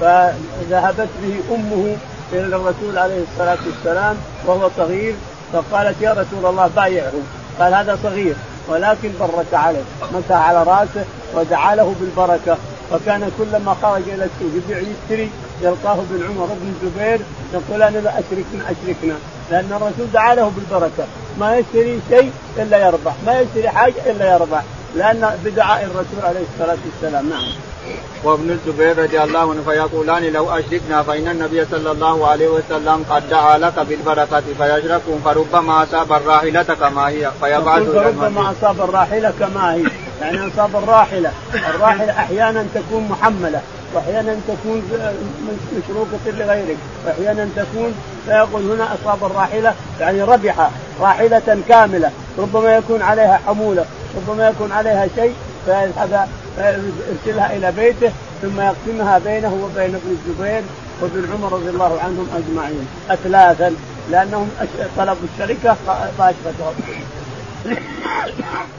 فذهبت 0.01 1.09
به 1.23 1.55
أمه 1.55 1.95
إلى 2.33 2.55
الرسول 2.55 2.97
عليه 2.97 3.23
الصلاة 3.31 3.57
والسلام 3.65 4.17
وهو 4.45 4.69
صغير 4.77 5.15
فقالت 5.53 6.01
يا 6.01 6.11
رسول 6.11 6.45
الله 6.45 6.67
بايعه. 6.75 7.11
قال 7.59 7.73
هذا 7.73 7.99
صغير 8.03 8.35
ولكن 8.67 9.11
برك 9.19 9.53
عليه. 9.53 9.83
مسح 10.13 10.35
على 10.35 10.63
رأسه 10.63 11.05
ودعا 11.35 11.75
له 11.75 11.95
بالبركة. 11.99 12.57
وكان 12.91 13.31
كلما 13.37 13.75
خرج 13.81 14.01
إلى 14.07 14.25
السوق 14.25 14.51
يبيع 14.55 14.77
يشتري 14.77 15.29
يلقاه 15.61 15.93
ابن 15.93 16.23
عمر 16.29 16.45
بن 16.45 16.73
الزبير 16.75 17.19
يقول 17.53 17.83
أنا 17.83 17.99
اشركنا 17.99 18.63
أشركنا. 18.63 19.15
لأن 19.51 19.69
الرسول 19.71 20.11
دعا 20.13 20.35
له 20.35 20.51
بالبركة. 20.55 21.03
ما 21.39 21.57
يشتري 21.57 21.99
شيء 22.09 22.31
إلا 22.57 22.87
يربح 22.87 23.13
ما 23.25 23.39
يشتري 23.39 23.69
حاجة 23.69 24.11
إلا 24.11 24.33
يربح. 24.33 24.63
لأن 24.95 25.39
بدعاء 25.45 25.83
الرسول 25.83 26.21
عليه 26.23 26.45
الصلاة 26.53 26.77
والسلام 26.85 27.29
نعم. 27.29 27.70
وابن 28.23 28.49
الزبير 28.51 29.03
رضي 29.03 29.23
الله 29.23 29.39
عنه 29.39 29.61
فيقولان 29.65 30.23
لو 30.23 30.49
أشركنا 30.49 31.03
فإن 31.03 31.27
النبي 31.27 31.65
صلى 31.65 31.91
الله 31.91 32.27
عليه 32.27 32.47
وسلم 32.47 33.05
قد 33.09 33.29
دعا 33.29 33.57
لك 33.57 33.79
بالبركة 33.79 34.41
فيشركون 34.57 35.21
فربما 35.25 35.83
أصاب 35.83 36.11
الراحلة 36.13 36.63
كما 36.63 37.09
هي 37.09 37.31
فيبعث 37.41 37.83
فربما 37.83 38.51
أصاب 38.51 38.81
الراحلة 38.81 39.33
كما 39.39 39.73
هي. 39.73 39.83
يعني 40.21 40.47
أصاب 40.53 40.75
الراحلة. 40.75 41.31
الراحلة 41.53 42.11
أحيانا 42.11 42.65
تكون 42.75 43.07
محملة 43.09 43.61
وأحيانا 43.93 44.35
تكون 44.47 44.83
مشروكة 45.77 46.37
لغيرك. 46.37 46.77
وأحيانا 47.05 47.47
تكون 47.55 47.93
فيقول 48.25 48.71
هنا 48.71 48.87
أصاب 48.95 49.23
الراحلة 49.31 49.73
يعني 49.99 50.21
ربح 50.21 50.69
راحلة 51.01 51.61
كاملة. 51.69 52.11
ربما 52.37 52.75
يكون 52.75 53.01
عليها 53.01 53.39
حمولة 53.47 53.85
ربما 54.17 54.49
يكون 54.49 54.71
عليها 54.71 55.07
شيء. 55.15 55.33
فيذهب 55.65 56.27
يرسلها 56.57 57.55
إلى 57.55 57.71
بيته 57.71 58.11
ثم 58.41 58.61
يقسمها 58.61 59.19
بينه 59.19 59.53
وبين 59.63 59.95
ابن 59.95 60.17
الزبير 60.17 60.63
وابن 61.01 61.33
عمر 61.33 61.53
رضي 61.53 61.69
الله 61.69 61.99
عنهم 62.03 62.27
أجمعين. 62.35 62.87
اثلاثا 63.09 63.75
لأنهم 64.11 64.51
طلبوا 64.97 65.27
الشركة 65.33 65.75
فاشركهم 66.17 66.73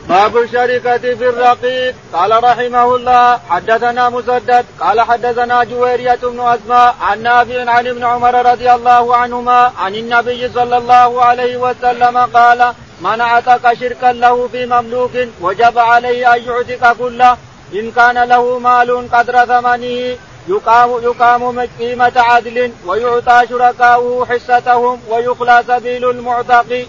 باب 0.08 0.36
الشركة 0.36 0.98
في 0.98 1.28
الرقيق. 1.28 1.94
قال 2.12 2.44
رحمه 2.44 2.96
الله 2.96 3.38
حدثنا 3.48 4.08
مسدد. 4.08 4.64
قال 4.80 5.00
حدثنا 5.00 5.64
جويرية 5.64 6.18
بن 6.22 6.40
أسماء 6.40 6.94
عن 7.00 7.22
نافع 7.22 7.70
عن 7.70 7.86
ابن 7.86 8.04
عمر 8.04 8.52
رضي 8.52 8.72
الله 8.72 9.16
عنهما 9.16 9.72
عن 9.78 9.94
النبي 9.94 10.48
صلى 10.48 10.76
الله 10.76 11.24
عليه 11.24 11.56
وسلم 11.56 12.18
قال 12.18 12.72
من 13.02 13.20
اعتق 13.20 13.74
شركا 13.74 14.12
له 14.12 14.48
في 14.48 14.66
مملوك 14.66 15.10
وجب 15.40 15.78
عليه 15.78 16.34
أن 16.34 16.42
يعتق 16.42 16.92
كله 16.92 17.36
إن 17.74 17.90
كان 17.90 18.18
له 18.28 18.58
مال 18.58 19.08
قدر 19.12 19.44
ثمنه 19.44 20.16
يقام 20.48 20.90
يقام 21.02 21.60
قيمة 21.78 22.12
عدل 22.16 22.72
ويعطى 22.86 23.42
شركاؤه 23.48 24.26
حصتهم 24.26 24.98
ويخلى 25.10 25.64
سبيل 25.68 26.10
المعتق. 26.10 26.86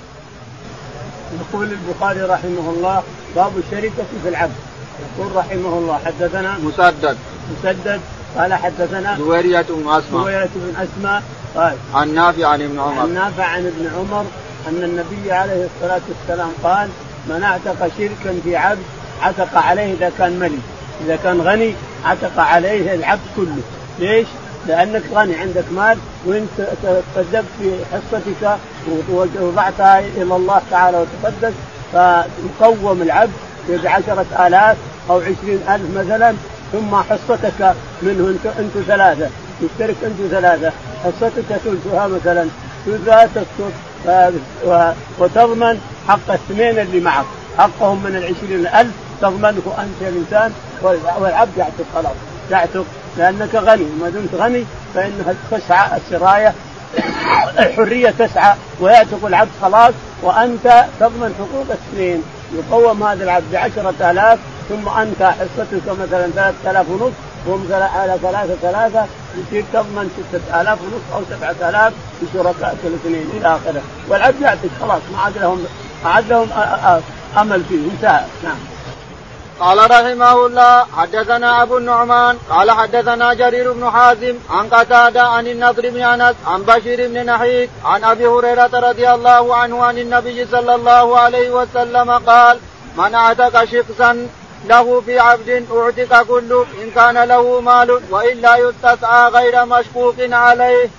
يقول 1.42 1.68
البخاري 1.78 2.22
رحمه 2.22 2.66
الله 2.70 3.04
باب 3.36 3.52
الشركة 3.58 4.04
في 4.24 4.30
العبد. 4.30 4.60
يقول 5.04 5.36
رحمه 5.36 5.74
الله 5.80 6.00
حدثنا 6.06 6.58
مسدد. 6.58 7.18
مسدد 7.52 8.02
قال 8.38 8.54
حدثنا 8.54 9.18
جويرية 9.18 9.66
بن 9.70 9.90
أسماء. 9.90 10.22
جويرية 10.22 10.50
بن 10.56 10.74
أسماء 10.76 11.24
قال 11.56 11.76
عن 11.94 12.14
نافع 12.14 12.48
عن 12.48 12.62
ابن 12.62 12.80
عمر. 12.80 13.02
عن 13.02 13.14
نافع 13.14 13.44
عن 13.44 13.66
ابن 13.66 13.92
عمر 13.96 14.26
أن 14.68 14.84
النبي 14.84 15.32
عليه 15.32 15.68
الصلاة 15.76 16.02
والسلام 16.10 16.52
قال 16.64 16.90
من 17.28 17.44
أعتق 17.44 17.92
شركا 17.98 18.40
في 18.44 18.56
عبد 18.56 18.84
عتق 19.22 19.58
عليه 19.58 19.94
إذا 19.94 20.12
كان 20.18 20.40
ملك 20.40 20.60
إذا 21.06 21.16
كان 21.24 21.42
غني 21.42 21.76
عتق 22.06 22.40
عليه 22.40 22.94
العبد 22.94 23.22
كله 23.36 23.62
ليش؟ 24.00 24.28
لأنك 24.68 25.04
غني 25.14 25.36
عندك 25.36 25.64
مال 25.72 25.98
وانت 26.26 26.68
تصدقت 27.16 27.46
في 27.60 27.76
حصتك 27.94 28.58
ووضعتها 29.10 30.00
إلى 30.00 30.36
الله 30.36 30.62
تعالى 30.72 30.98
وتقدس 30.98 31.54
فيقوم 31.92 33.02
العبد 33.02 33.32
بعشرة 33.70 34.48
آلاف 34.48 34.78
أو 35.10 35.18
عشرين 35.20 35.60
ألف 35.70 35.98
مثلا 35.98 36.34
ثم 36.72 36.96
حصتك 36.96 37.76
منه 38.02 38.30
انت 38.30 38.46
أنتم 38.60 38.82
ثلاثة 38.88 39.30
يشترك 39.62 39.96
أنتم 40.04 40.28
ثلاثة 40.32 40.72
حصتك 41.04 41.58
ثلثها 41.64 42.08
مثلا 42.08 42.48
ثلثها 42.86 43.26
تسقط 43.26 43.72
وتضمن 45.20 45.82
حق 46.08 46.20
الاثنين 46.30 46.80
اللي 46.80 47.00
معك. 47.00 47.26
حقهم 47.58 48.04
من 48.04 48.16
العشرين 48.16 48.68
ألف 48.68 48.92
تضمنه 49.22 49.74
أنت 49.80 50.02
الإنسان 50.02 50.54
والعبد 51.20 51.58
يعتق 51.58 51.86
خلاص. 51.96 52.16
يعتق 52.52 52.86
لأنك 53.18 53.56
غني. 53.56 53.86
ما 54.02 54.10
دمت 54.10 54.36
غني 54.36 54.66
فإنها 54.96 55.36
تسعى 55.52 55.98
السراية 55.98 56.54
الحرية 57.60 58.10
تسعى 58.10 58.56
ويعتق 58.80 59.26
العبد 59.26 59.52
خلاص. 59.62 59.94
وأنت 60.24 60.86
تضمن 61.00 61.36
حقوق 61.40 61.66
الاثنين 61.70 62.24
يقوم 62.54 63.04
هذا 63.04 63.24
العبد 63.24 63.52
بعشرة 63.52 64.12
آلاف 64.12 64.40
ثم 64.70 64.90
أنت 64.90 65.24
حصتك 65.24 65.88
مثلا 65.88 66.28
ثلاثة 66.28 66.72
آلاف 66.72 66.90
ونصف 66.90 67.14
وهم 67.48 67.68
على 67.72 68.18
ثلاثة 68.22 68.56
ثلاثة 68.62 69.06
يصير 69.38 69.66
تضمن 69.74 70.10
ستة 70.18 70.62
آلاف 70.62 70.80
ونصف 70.82 71.14
أو 71.16 71.22
سبعة 71.30 71.70
آلاف 71.70 71.94
بشركاء 72.22 72.78
الاثنين 72.84 73.30
إلى 73.34 73.48
آخره. 73.56 73.82
والعبد 74.10 74.42
يعتق 74.42 74.70
خلاص 74.82 75.02
ما 75.12 75.20
عاد 75.20 75.38
لهم 75.38 75.66
ما 76.04 76.10
عاد 76.10 76.30
لهم 76.30 76.50
أمل 77.38 77.64
فيه 77.70 77.92
انتهى. 77.92 78.26
نعم. 78.44 78.58
قال 79.60 79.92
رحمه 79.92 80.46
الله 80.46 80.86
حدثنا 80.98 81.64
أبو 81.64 81.78
النعمان 81.78 82.38
قال 82.50 82.72
حدثنا 82.72 83.34
جرير 83.34 83.74
بن 83.74 83.90
حازم 83.90 84.36
عن 84.50 84.70
قتادة 84.70 85.24
عن 85.24 85.48
النضر 85.48 85.90
بن 85.90 86.02
أنس 86.02 86.36
عن 86.48 86.64
بشير 86.64 87.08
بن 87.08 87.26
نحيك 87.26 87.70
عن 87.86 88.04
أبي 88.04 88.28
هريرة 88.28 88.70
رضي 88.74 89.10
الله 89.12 89.56
عنه 89.56 89.84
عن 89.84 89.98
النبي 89.98 90.46
صلى 90.46 90.76
الله 90.76 91.20
عليه 91.20 91.50
وسلم 91.52 92.12
قال 92.12 92.60
من 92.98 93.16
أعتق 93.16 93.66
شخصا 93.66 94.28
له 94.70 95.02
في 95.06 95.20
عبد 95.20 95.66
أعتق 95.72 96.24
كله 96.24 96.66
إن 96.84 96.92
كان 96.96 97.24
له 97.24 97.62
مال 97.62 98.00
وإلا 98.10 98.58
يستسعى 98.58 99.30
غير 99.30 99.66
مشكوك 99.66 100.16
عليه. 100.20 100.90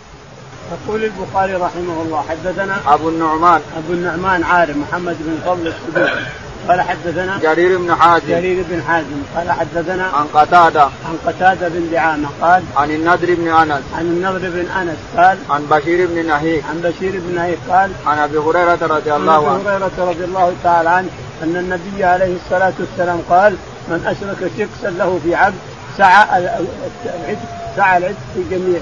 يقول 0.72 1.04
البخاري 1.04 1.54
رحمه 1.54 2.02
الله 2.02 2.24
حدثنا 2.28 2.76
أبو 2.86 3.08
النعمان. 3.08 3.60
أبو 3.76 3.92
النعمان 3.92 4.44
عارم 4.44 4.84
محمد 4.88 5.16
بن 5.20 5.38
فضل 5.46 5.66
السدوسي. 5.66 6.24
قال 6.68 6.80
حدثنا 6.80 7.38
جرير 7.42 7.78
بن 7.78 7.94
حازم. 7.94 8.28
جرير 8.28 8.64
بن 8.70 8.82
حازم. 8.88 9.22
قال 9.36 9.52
حدثنا 9.52 10.04
عن 10.04 10.26
قتادة. 10.34 10.82
عن 10.82 11.18
قتادة 11.26 11.68
بن 11.68 11.90
دعامة. 11.92 12.28
قال 12.42 12.62
عن 12.76 12.90
النضر 12.90 13.34
بن 13.34 13.48
أنس. 13.48 13.82
عن 13.94 14.04
النضر 14.04 14.50
بن 14.50 14.66
أنس. 14.80 14.98
قال 15.16 15.38
عن 15.50 15.66
بشير 15.70 16.06
بن 16.06 16.26
نهيك. 16.26 16.64
عن 16.70 16.80
بشير 16.80 17.12
بن 17.14 17.34
نهيك. 17.34 17.58
قال 17.70 17.90
عن 18.06 18.18
أبي 18.18 18.38
هريرة 18.38 18.78
رضي 18.82 19.14
الله 19.14 19.48
عنه. 19.48 19.56
ابي 19.56 19.68
هريرة 19.68 20.10
رضي 20.10 20.24
الله 20.24 20.54
تعالى 20.64 20.90
عنه. 20.90 21.08
أن 21.44 21.56
النبي 21.56 22.04
عليه 22.04 22.36
الصلاة 22.44 22.72
والسلام 22.80 23.20
قال 23.30 23.56
من 23.88 24.06
أشرك 24.06 24.50
شخصا 24.58 24.90
له 24.90 25.20
في 25.24 25.34
عبد 25.34 25.54
سعى 25.98 26.38
العتق 26.38 27.38
سعى 27.76 27.98
العتق 27.98 28.16
في 28.34 28.42
جميعه. 28.50 28.80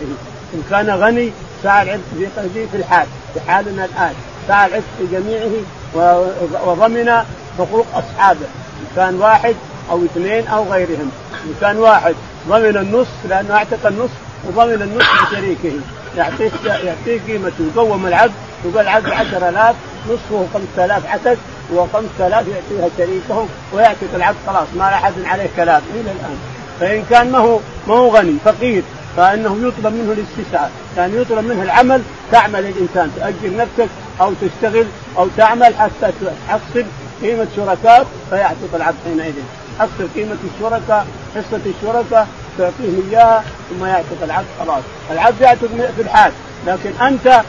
إن 0.55 0.63
كان 0.71 0.91
غني 0.91 1.33
سعى 1.63 1.83
العتق 1.83 2.03
في 2.55 2.67
في 2.73 2.77
الحال 2.77 3.07
في 3.35 3.41
حالنا 3.41 3.85
الآن. 3.85 4.15
سعى 4.49 4.67
العتق 4.67 4.85
في 4.99 5.07
جميعه 5.13 5.51
وضمن 6.67 7.11
حقوق 7.59 7.87
أصحابه. 7.95 8.47
إن 8.81 8.87
كان 8.97 9.15
واحد 9.15 9.55
أو 9.91 10.05
اثنين 10.05 10.47
أو 10.47 10.73
غيرهم. 10.73 11.11
إن 11.45 11.55
كان 11.61 11.77
واحد 11.79 12.15
ضمن 12.49 12.77
النص 12.77 13.09
لأنه 13.29 13.55
أعتق 13.55 13.87
النص 13.87 14.11
وضمن 14.47 14.83
النص 14.83 15.07
لشريكه. 15.33 15.73
يعطيه 16.17 16.51
يعطيه 16.67 17.21
قيمته. 17.27 17.65
يقوم 17.75 18.07
العبد 18.07 18.33
يقول 18.65 18.83
العبد 18.83 19.11
10000 19.11 19.77
نصفه 20.09 20.47
5000 20.55 21.07
عتق 21.07 21.37
و5000 21.75 22.21
يعطيها 22.21 22.89
شريكه 22.99 23.47
ويعتق 23.73 24.15
العبد 24.15 24.37
خلاص 24.47 24.67
ما 24.77 24.85
أحد 24.85 25.13
عليه 25.25 25.49
كلام. 25.57 25.83
إلى 25.95 26.01
الآن. 26.01 26.39
فإن 26.81 27.05
كان 27.11 27.31
ما 27.33 27.39
هو 27.39 27.59
ما 27.89 27.95
هو 27.95 28.17
غني 28.17 28.37
فقير 28.45 28.83
فإنه 29.17 29.59
يطلب 29.63 29.95
منه 29.95 30.13
الاستسعاء 30.13 30.71
يعني 30.97 31.17
يطلب 31.17 31.45
منه 31.45 31.63
العمل 31.63 32.03
تعمل 32.33 32.61
الإنسان 32.61 33.11
تاجر 33.17 33.57
نفسك 33.57 33.89
أو 34.21 34.33
تشتغل 34.43 34.87
أو 35.19 35.29
تعمل 35.37 35.75
حتى 35.75 36.13
تحصل 36.49 36.85
قيمة 37.23 37.47
شركاء 37.57 38.07
فيعتق 38.31 38.75
العبد 38.75 38.97
حينئذ. 39.05 39.35
حصل 39.79 40.09
قيمة 40.15 40.37
الشركاء 40.55 41.07
حصة 41.37 41.61
الشركاء 41.67 42.29
تعطيهم 42.59 43.11
إياها 43.11 43.45
ثم 43.71 43.85
يعتق 43.85 44.23
العبد 44.23 44.47
خلاص. 44.61 44.83
العبد 45.11 45.41
يعتق 45.41 45.69
في 45.97 46.03
الحال. 46.03 46.33
لكن 46.67 46.91
أنت 47.03 47.43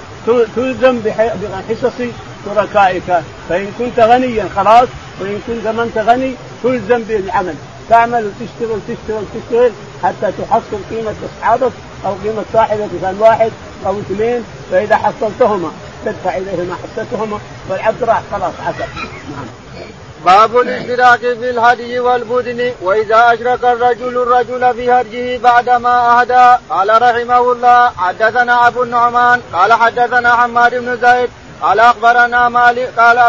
تلزم 0.56 1.00
بحصص 1.00 1.98
شركائك. 2.46 3.24
فإن 3.50 3.72
كنت 3.80 4.00
غنيا 4.00 4.50
خلاص. 4.56 4.88
وإن 5.22 5.42
كنت 5.48 5.68
ما 5.68 5.84
أنت 5.84 5.98
غني 5.98 6.34
تلزم 6.64 7.04
بالعمل. 7.04 7.56
تعمل 7.90 8.26
وتشتغل 8.26 8.80
تشتغل 8.88 9.24
تشتغل 9.34 9.72
حتى 10.04 10.32
تحصل 10.32 10.80
قيمة 10.90 11.14
أصحابك 11.24 11.72
أو 12.06 12.14
قيمة 12.24 12.44
صاحبك 12.54 12.90
كان 13.02 13.16
واحد 13.20 13.52
أو 13.86 14.00
اثنين. 14.00 14.44
فإذا 14.72 14.96
حصلتهما 14.96 15.72
تدفع 16.06 16.38
إليهما 16.38 16.76
حصتهما. 16.76 17.40
والعبد 17.70 18.04
راح 18.04 18.22
خلاص 18.32 18.54
عسى. 18.68 18.86
نعم. 19.32 19.48
باب 20.26 20.58
الاشتراك 20.58 21.20
في 21.20 21.50
الهدي 21.50 22.00
والبدن. 22.00 22.72
وإذا 22.82 23.34
أشرك 23.34 23.64
الرجل 23.64 24.18
الرجل 24.18 24.74
في 24.74 24.92
هديه 24.92 25.38
بعدما 25.38 26.22
اهدى 26.22 26.58
قال 26.70 27.02
رحمه 27.02 27.52
الله 27.52 27.92
حدثنا 27.98 28.68
أبو 28.68 28.84
النعمان 28.84 29.42
قال 29.54 29.74
حدثنا 29.74 30.36
حماد 30.36 30.76
بن 30.76 30.98
زيد 30.98 31.30
قال 31.62 31.80
أخبرنا 31.80 32.50
مالك 32.50 32.90
قال 33.00 33.20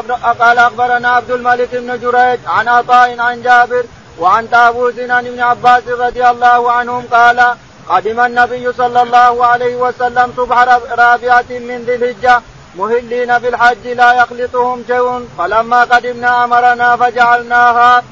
قال 0.41 0.59
أخبرنا 0.59 1.09
عبد 1.09 1.31
الملك 1.31 1.69
بن 1.73 2.01
جريج 2.01 2.41
عن 2.47 2.69
عطاء 2.69 3.21
عن 3.21 3.43
جابر 3.43 3.85
وعن 4.19 4.47
طاووس 4.47 4.99
عن 4.99 5.27
ابن 5.27 5.41
عباس 5.41 5.83
رضي 5.89 6.27
الله 6.27 6.73
عنهم 6.73 7.05
قال 7.13 7.55
قدم 7.89 8.21
النبي 8.21 8.73
صلى 8.73 9.03
الله 9.03 9.47
عليه 9.47 9.77
وسلم 9.77 10.33
صبح 10.37 10.59
رابعة 10.99 11.51
من 11.51 11.85
ذي 11.87 11.95
الهجة 11.95 12.41
مهلين 12.77 13.39
بالحج 13.39 13.87
لا 13.87 14.13
يخلطهم 14.13 14.85
شيء. 14.87 15.29
فلما 15.39 15.85
قدمنا 15.85 16.45
أمرنا 16.45 16.97
فجعلناها 16.97 18.03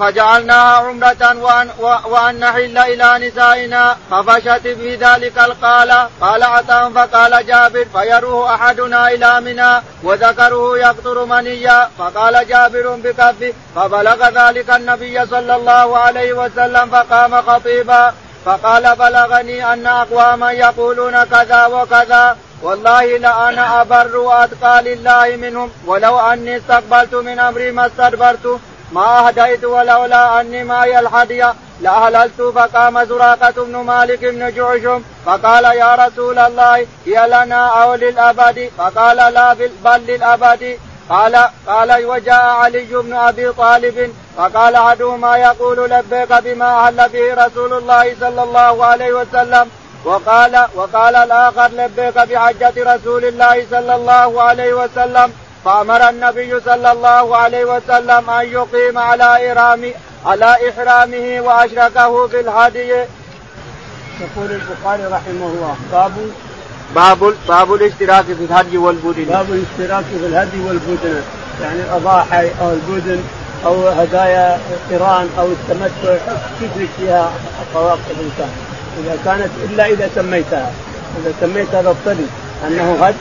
فجعلناها 0.00 0.76
عمرة 0.76 1.42
وأن, 1.42 1.70
وأن 2.04 2.40
نحل 2.40 2.78
إلى 2.78 3.28
نسائنا. 3.28 3.96
ففشت 4.10 4.68
في 4.68 4.96
ذلك 4.96 5.38
القال. 5.38 6.08
قال 6.20 6.42
عطاء 6.42 6.90
فقال 6.90 7.46
جابر 7.46 7.84
فيروه 7.84 8.54
أحدنا 8.54 9.08
إلى 9.08 9.40
منى 9.40 9.82
وذكره 10.02 10.78
يقطر 10.78 11.24
منيا. 11.24 11.90
فقال 11.98 12.48
جابر 12.48 12.96
بكفه. 13.04 13.52
فبلغ 13.76 14.28
ذلك 14.28 14.70
النبي 14.70 15.26
صلى 15.26 15.56
الله 15.56 15.98
عليه 15.98 16.32
وسلم 16.32 16.90
فقام 16.90 17.42
خطيبا. 17.42 18.14
فقال 18.44 18.96
بلغني 18.96 19.72
أن 19.72 19.86
أقواما 19.86 20.52
يقولون 20.52 21.24
كذا 21.24 21.66
وكذا. 21.66 22.36
والله 22.62 23.04
لأنا 23.04 23.80
أبر 23.82 24.16
وأتقى 24.16 24.82
لله 24.82 25.36
منهم 25.36 25.70
ولو 25.86 26.18
أني 26.18 26.56
استقبلت 26.56 27.14
من 27.14 27.38
أمري 27.38 27.70
ما 27.70 27.86
استدبرت 27.86 28.60
ما 28.92 29.28
أهديت 29.28 29.64
ولولا 29.64 30.40
أني 30.40 30.64
معي 30.64 30.98
الهدي 30.98 31.44
لأهللت 31.80 32.40
فقام 32.54 33.04
زراقة 33.04 33.64
بن 33.64 33.76
مالك 33.76 34.24
بن 34.24 34.54
جعشم 34.54 35.02
فقال 35.26 35.64
يا 35.64 35.94
رسول 35.94 36.38
الله 36.38 36.86
هي 37.06 37.26
لنا 37.26 37.82
أو 37.82 37.94
للأبد؟ 37.94 38.70
فقال 38.78 39.16
لا 39.16 39.52
بل 39.84 40.00
للأبد. 40.06 40.78
قال 41.10 41.48
قال 41.66 42.04
وجاء 42.04 42.44
علي 42.44 42.84
بن 42.84 43.12
أبي 43.16 43.52
طالب 43.52 44.14
فقال 44.36 44.74
احدهما 44.74 45.36
يقول 45.36 45.90
لبيك 45.90 46.32
بما 46.32 46.86
أهل 46.86 47.08
به 47.08 47.46
رسول 47.46 47.72
الله 47.72 48.16
صلى 48.20 48.42
الله 48.42 48.84
عليه 48.84 49.12
وسلم. 49.12 49.70
وقال 50.06 50.66
وقال 50.74 51.16
الآخر 51.16 51.68
لبيك 51.68 52.14
بحجة 52.14 52.94
رسول 52.94 53.24
الله 53.24 53.66
صلى 53.70 53.94
الله 53.94 54.42
عليه 54.42 54.74
وسلم 54.74 55.32
فأمر 55.64 56.08
النبي 56.08 56.60
صلى 56.60 56.92
الله 56.92 57.36
عليه 57.36 57.64
وسلم 57.64 58.30
أن 58.30 58.46
يقيم 58.46 58.98
على 58.98 59.52
إرام 59.52 59.92
على 60.26 60.56
إحرامه 60.68 61.40
وأشركه 61.40 62.26
بالهدي. 62.26 62.92
يقول 64.20 64.50
البخاري 64.50 65.04
رحمه 65.04 65.46
الله 65.46 65.76
باب 65.92 66.12
باب 66.94 67.34
باب 67.48 67.74
الاشتراك 67.74 68.24
في 68.24 68.32
الهدي 68.32 68.78
والبدن. 68.78 69.24
باب 69.24 69.46
الاشتراك 69.50 70.04
في 70.04 70.26
الهدي 70.26 70.60
والبدن 70.66 71.22
يعني 71.62 71.80
الاضاحي 71.80 72.50
أو 72.60 72.70
البدن 72.70 73.20
أو 73.64 73.88
هدايا 73.88 74.58
قران 74.90 75.28
أو 75.38 75.46
التمتع 75.46 76.16
تشرك 76.60 76.88
فيها 76.98 77.32
طواف 77.74 77.98
الإنسان 78.10 78.75
إذا 79.04 79.18
كانت 79.24 79.50
إلا 79.64 79.86
إذا 79.86 80.10
سميتها. 80.14 80.72
إذا 81.16 81.32
سميت 81.40 81.74
هذا 81.74 81.90
الطريق 81.90 82.28
أنه 82.66 83.04
هدي 83.04 83.16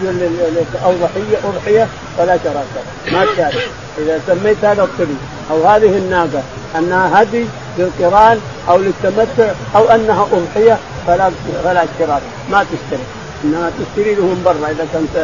أو 0.85 0.91
ضحيه 0.91 1.37
أضحية 1.43 1.87
فلا 2.17 2.37
شراك 2.43 2.65
ما 3.11 3.25
تشارك 3.25 3.69
إذا 3.97 4.19
سميت 4.27 4.65
هذا 4.65 4.83
الطريق 4.83 5.17
أو 5.51 5.67
هذه 5.67 5.97
الناقه 5.97 6.43
أنها 6.77 7.21
هدي 7.21 7.45
للقران 7.77 8.39
أو 8.69 8.77
للتمتع 8.77 9.51
أو 9.75 9.89
أنها 9.89 10.27
أضحية 10.31 10.77
فلا 11.07 11.31
فلا 11.63 11.83
اشتراك 11.83 12.21
ما 12.51 12.63
تشترك 12.63 13.07
إنما 13.43 13.71
تشتري 13.79 14.15
له 14.15 14.23
من 14.23 14.41
برا. 14.45 14.69
إذا 14.71 14.87
كنت 14.93 15.15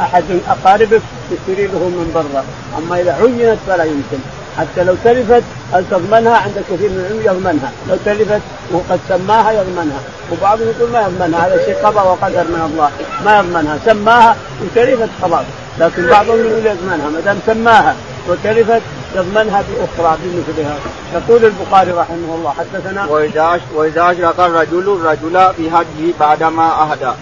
أحد 0.00 0.24
أقاربك 0.48 1.02
تشتري 1.30 1.66
له 1.66 1.78
من 1.78 2.10
برا. 2.14 2.44
أما 2.78 3.00
إذا 3.00 3.12
عينت 3.12 3.58
فلا 3.66 3.84
يمكن. 3.84 4.18
حتى 4.58 4.84
لو 4.84 4.94
تلفت 5.04 5.42
هل 5.72 5.84
تضمنها 5.90 6.36
عند 6.36 6.64
كثير 6.70 6.90
من 6.90 6.98
العلم 7.00 7.20
يضمنها. 7.36 7.72
لو 7.88 7.96
تلفت 8.04 8.40
وقد 8.72 9.00
سماها 9.08 9.52
يضمنها. 9.52 10.00
وبعضهم 10.32 10.68
يقول 10.68 10.90
ما 10.90 11.00
يضمنها. 11.00 11.46
هذا 11.46 11.64
شيء 11.64 11.74
قضاء 11.74 12.06
وقدر 12.06 12.44
من 12.44 12.70
الله. 12.72 12.90
ما 13.24 13.38
يضمنها. 13.38 13.78
سماها 13.86 14.36
وتلفت 14.62 15.08
خلاص 15.22 15.44
لكن 15.78 16.06
بعضهم 16.06 16.38
يقول 16.46 16.66
يضمنها. 16.66 17.10
ما 17.10 17.20
دام 17.20 17.38
سماها 17.46 17.94
وتلفت 18.28 18.82
يضمنها 19.14 19.62
بأخرى 19.62 20.18
بمثلها. 20.22 20.76
يقول 21.14 21.44
البخاري 21.44 21.90
رحمه 21.90 22.34
الله. 22.34 22.54
حدثنا 22.58 23.06
وإذا 23.06 23.60
وإذا 23.74 24.10
أشرك 24.10 24.40
الرجل 24.40 24.88
الرجل 24.88 25.54
في 25.56 25.70
هديه 25.70 26.12
بعدما 26.20 26.82
أهدى. 26.82 27.12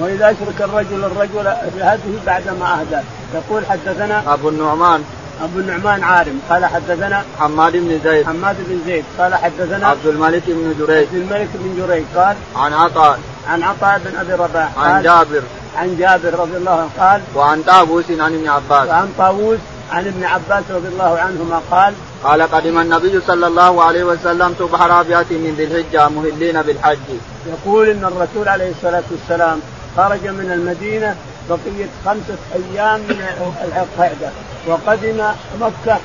وإذا 0.00 0.26
أشرك 0.26 0.60
الرجل 0.60 1.04
الرجل 1.04 1.52
في 1.74 1.82
هديه 1.82 2.18
بعدما 2.26 2.80
أهدى. 2.80 3.00
يقول 3.34 3.66
حدثنا 3.66 4.22
أبو 4.34 4.48
النعمان. 4.48 5.04
أبو 5.40 5.58
النعمان 5.58 6.02
عارم 6.02 6.40
قال 6.50 6.66
حدثنا 6.66 7.24
حماد 7.38 7.72
بن 7.72 8.00
زيد. 8.04 8.26
حماد 8.26 8.56
بن 8.68 8.80
زيد. 8.86 9.04
قال 9.18 9.34
حدثنا 9.34 9.86
عبد 9.86 10.06
الملك 10.06 10.42
بن 10.46 10.74
جريج. 10.78 11.06
عبد 11.06 11.14
الملك 11.14 11.48
بن 11.54 11.86
جريج. 11.86 12.04
قال 12.16 12.36
عن 12.56 12.72
عطاء. 12.72 13.18
عن 13.48 13.62
عطاء 13.62 14.00
بن 14.04 14.16
أبي 14.16 14.32
رباح 14.32 14.78
عن 14.78 15.02
جابر. 15.02 15.42
عن 15.76 15.96
جابر 15.96 16.34
رضي 16.38 16.56
الله 16.56 16.70
عنه. 16.70 16.90
قال 16.98 17.20
وعن 17.34 17.62
طاووس 17.62 18.04
عن 18.10 18.34
ابن 18.34 18.48
عباس. 18.48 18.88
وعن 18.88 19.08
طاووس 19.18 19.58
عن 19.92 20.06
ابن 20.06 20.24
عباس 20.24 20.64
رضي 20.70 20.88
الله 20.88 21.18
عنهما. 21.18 21.60
قال 21.70 21.94
قال 22.24 22.42
قدم 22.42 22.78
النبي 22.78 23.20
صلى 23.20 23.46
الله 23.46 23.84
عليه 23.84 24.04
وسلم 24.04 24.54
صبح 24.58 24.82
رابعة 24.82 25.26
من 25.30 25.54
ذي 25.56 25.64
الحجة 25.64 26.08
مهلين 26.08 26.62
بالحج. 26.62 26.98
يقول 27.46 27.88
إن 27.88 28.04
الرسول 28.04 28.48
عليه 28.48 28.70
الصلاة 28.70 29.02
والسلام 29.10 29.60
خرج 29.96 30.26
من 30.26 30.52
المدينة 30.52 31.16
بقية 31.56 31.88
خمسة 32.04 32.36
أيام 32.54 33.00
من 33.00 33.24
القعدة 33.64 34.30
وقدم 34.66 35.24
مكة 35.60 35.98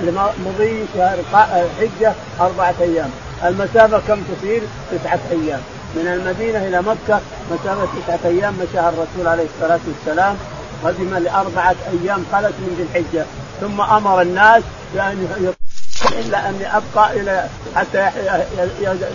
لمضي 0.00 0.84
شهر 0.94 1.18
الحجة 1.32 2.12
أربعة 2.40 2.74
أيام. 2.80 3.10
المسافة 3.44 3.98
كم 4.08 4.22
تصير؟ 4.22 4.62
تسعة 4.92 5.20
أيام. 5.30 5.60
من 5.94 6.06
المدينة 6.06 6.58
إلى 6.68 6.82
مكة 6.82 7.20
مسافة 7.50 7.86
تسعة 8.00 8.30
أيام 8.30 8.54
مشاها 8.54 8.88
الرسول 8.88 9.26
عليه 9.26 9.46
الصلاة 9.54 9.80
والسلام. 9.86 10.36
قدم 10.84 11.14
لأربعة 11.14 11.76
أيام 11.92 12.24
خلت 12.32 12.54
من 12.58 12.74
ذي 12.76 12.82
الحجة. 12.82 13.24
ثم 13.60 13.80
أمر 13.80 14.22
الناس 14.22 14.62
بأن 14.94 15.54
إلا 16.08 16.48
أني 16.48 16.76
أبقى 16.76 17.20
إلى 17.20 17.46
حتى 17.76 18.10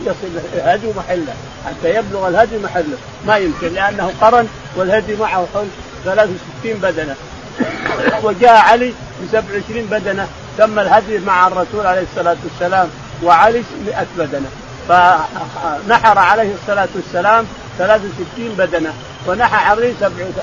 يصل 0.06 0.42
الهدي 0.54 0.88
محله 0.98 1.34
حتى 1.66 1.96
يبلغ 1.96 2.28
الهدي 2.28 2.58
محله. 2.58 2.98
ما 3.26 3.38
يمكن 3.38 3.74
لأنه 3.74 4.12
قرن 4.22 4.48
والهدي 4.76 5.16
معه 5.16 5.48
حول 5.54 5.68
63 6.06 6.74
بدنة. 6.74 7.16
وجاء 8.24 8.56
علي 8.56 8.90
ب 8.90 9.28
27 9.32 9.86
بدنة 9.86 10.28
تم 10.58 10.80
الهدي 10.80 11.20
مع 11.20 11.48
الرسول 11.48 11.88
عليه 11.88 12.04
الصلاة 12.12 12.38
والسلام 12.44 12.90
وعلي 13.24 13.64
100 13.86 14.06
بدنة. 14.18 14.50
فنحر 14.88 16.18
عليه 16.18 16.54
الصلاة 16.62 16.90
والسلام 16.96 17.46
63 17.78 18.56
بدنة 18.58 18.94
ونحى 19.28 19.66
علي 19.66 19.94
70 20.00 20.34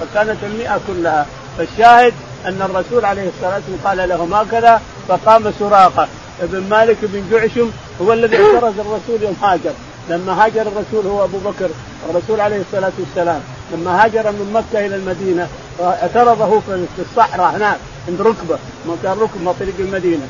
فكانت 0.00 0.36
المئة 0.42 0.80
كلها. 0.88 1.26
فالشاهد 1.58 2.14
أن 2.46 2.62
الرسول 2.62 3.04
عليه 3.04 3.28
الصلاة 3.28 3.62
والسلام 3.70 3.98
قال 3.98 4.08
لهم 4.08 4.34
هكذا 4.34 4.82
فقام 5.08 5.52
سراقة. 5.58 6.08
ابن 6.42 6.68
مالك 6.70 6.96
بن 7.02 7.22
جعشم 7.30 7.70
هو 8.02 8.12
الذي 8.12 8.36
اعترض 8.36 8.80
الرسول 8.80 9.22
يوم 9.22 9.36
هاجر. 9.42 9.72
لما 10.08 10.44
هاجر 10.44 10.62
الرسول 10.62 11.06
هو 11.06 11.24
أبو 11.24 11.38
بكر 11.38 11.70
الرسول 12.10 12.40
عليه 12.40 12.60
الصلاة 12.60 12.92
والسلام. 12.98 13.40
لما 13.72 14.04
هاجر 14.04 14.22
من 14.32 14.50
مكة 14.54 14.86
إلى 14.86 14.96
المدينة 14.96 15.48
اعترضه 15.80 16.60
في 16.60 17.02
الصحراء 17.10 17.56
هناك 17.56 17.76
عند 18.08 18.20
ركبة 18.20 18.58
مكان 18.86 19.18
ركبة 19.18 19.54
طريق 19.60 19.74
المدينة. 19.78 20.26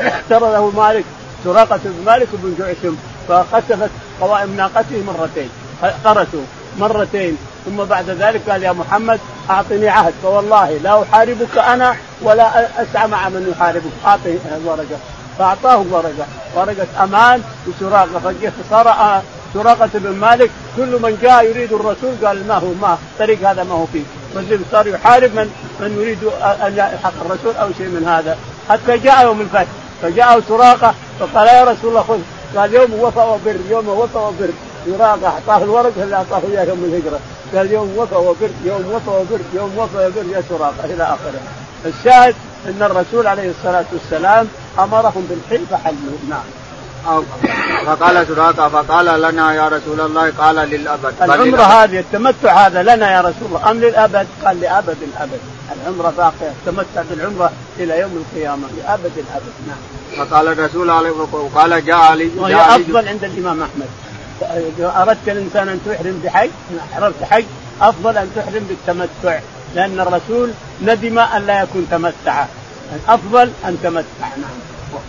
اعترضه 0.00 0.70
مالك 0.70 1.04
سراقة 1.44 1.80
بن 1.84 2.04
مالك 2.06 2.28
بن 2.32 2.54
جعشم 2.58 2.96
فخسفت 3.28 3.90
قوائم 4.20 4.56
ناقته 4.56 5.02
مرتين. 5.06 5.50
قرسوا 6.04 6.42
مرتين. 6.78 7.36
ثم 7.64 7.84
بعد 7.84 8.10
ذلك 8.10 8.50
قال 8.50 8.62
يا 8.62 8.72
محمد 8.72 9.20
أعطني 9.50 9.88
عهد 9.88 10.14
فوالله 10.22 10.78
لا 10.82 11.02
أحاربك 11.02 11.58
أنا 11.58 11.96
ولا 12.22 12.66
أسعى 12.82 13.08
مع 13.08 13.28
من 13.28 13.54
يحاربك. 13.56 13.92
اعطني 14.06 14.38
ورقة. 14.64 14.98
فأعطاه 15.38 15.84
ورقة. 15.90 16.26
ورقة 16.56 17.04
أمان 17.04 17.42
وسراقة. 17.66 18.34
فصار 18.70 19.22
سراقة 19.54 19.90
بن 19.94 20.10
مالك 20.10 20.50
كل 20.76 21.02
من 21.02 21.18
جاء 21.22 21.44
يريد 21.44 21.72
الرسول 21.72 22.14
قال 22.24 22.46
ما 22.48 22.54
هو 22.54 22.72
ما 22.82 22.98
الطريق 23.12 23.48
هذا 23.48 23.64
ما 23.64 23.74
هو 23.74 23.86
فيه. 23.86 24.02
والذي 24.34 24.64
صار 24.72 24.86
يحارب 24.86 25.34
من 25.34 25.50
من 25.80 25.98
يريد 26.00 26.18
أن 26.42 26.72
يلحق 26.72 27.12
الرسول 27.26 27.56
أو 27.56 27.68
شيء 27.78 27.86
من 27.86 28.08
هذا. 28.08 28.38
حتى 28.68 28.98
جاء 28.98 29.24
يوم 29.24 29.40
الفتح. 29.40 29.66
فجاءه 30.02 30.42
سراقة 30.48 30.94
فقال 31.20 31.46
يا 31.46 31.64
رسول 31.64 31.90
الله 31.90 32.02
خذ. 32.02 32.18
قال 32.56 32.74
يوم 32.74 32.92
وفى 33.00 33.18
وبر 33.18 33.56
يوم 33.70 33.88
وفى 33.88 34.18
وبر. 34.18 34.50
سراقة 34.86 35.26
أعطاه 35.26 35.64
الورق 35.64 35.92
اللي 35.96 36.16
أعطاه 36.16 36.40
إياه 36.50 36.64
يوم 36.64 36.84
الهجرة؟ 36.84 37.20
قال 37.56 37.72
يوم 37.72 37.94
وفى 37.96 38.14
وبر 38.14 38.50
يوم 38.64 38.84
وفى 38.92 39.10
وبر 39.10 39.40
يوم 39.54 39.78
وفى 39.78 40.06
وبر 40.06 40.36
يا 40.36 40.42
سراقه 40.48 40.84
إلى 40.84 41.02
آخره. 41.02 41.40
الشاهد 41.86 42.34
أن 42.66 42.82
الرسول 42.82 43.26
عليه 43.26 43.50
الصلاة 43.50 43.84
والسلام 43.92 44.48
أمرهم 44.78 45.28
بالحل 45.30 45.64
فحلوا. 45.70 46.18
نعم. 46.30 46.44
فقال 47.86 48.26
سراقه 48.26 48.68
فقال 48.68 49.22
لنا 49.22 49.54
يا 49.54 49.68
رسول 49.68 50.00
الله 50.00 50.32
قال 50.38 50.56
للأبد 50.56 51.14
العمرة 51.22 51.62
هذه 51.62 51.98
التمتع 52.00 52.66
هذا 52.66 52.82
لنا 52.82 53.12
يا 53.12 53.20
رسول 53.20 53.48
الله 53.48 53.70
أم 53.70 53.80
للأبد؟ 53.80 54.26
قال 54.44 54.60
لأبد 54.60 54.96
الأبد. 55.02 55.40
العمرة 55.76 56.12
باقية 56.16 56.52
التمتع 56.66 57.02
بالعمرة 57.10 57.52
إلى 57.78 58.00
يوم 58.00 58.24
القيامة 58.24 58.68
لأبد 58.78 59.12
الأبد. 59.16 59.52
نعم. 59.68 60.26
فقال 60.26 60.48
الرسول 60.48 60.90
عليه 60.90 61.10
وقال 61.10 61.84
جاء 61.84 61.96
علي 61.96 62.30
وهي 62.36 62.54
أفضل 62.54 63.08
عند 63.08 63.24
الإمام 63.24 63.62
أحمد. 63.62 63.88
اذا 64.42 64.94
أردت 64.96 65.28
الإنسان 65.28 65.68
أن 65.68 65.80
تحرم 65.86 66.20
بحج 66.24 66.50
احرمت 66.92 67.24
حج 67.30 67.44
أفضل 67.80 68.18
أن 68.18 68.30
تحرم 68.36 68.66
بالتمتع 68.68 69.40
لأن 69.74 70.00
الرسول 70.00 70.50
ندم 70.82 71.18
أن 71.18 71.46
لا 71.46 71.62
يكون 71.62 71.86
تمتع. 71.90 72.44
الأفضل 72.96 73.50
أن 73.64 73.78
تمتع 73.82 74.36
نعم. 74.36 74.50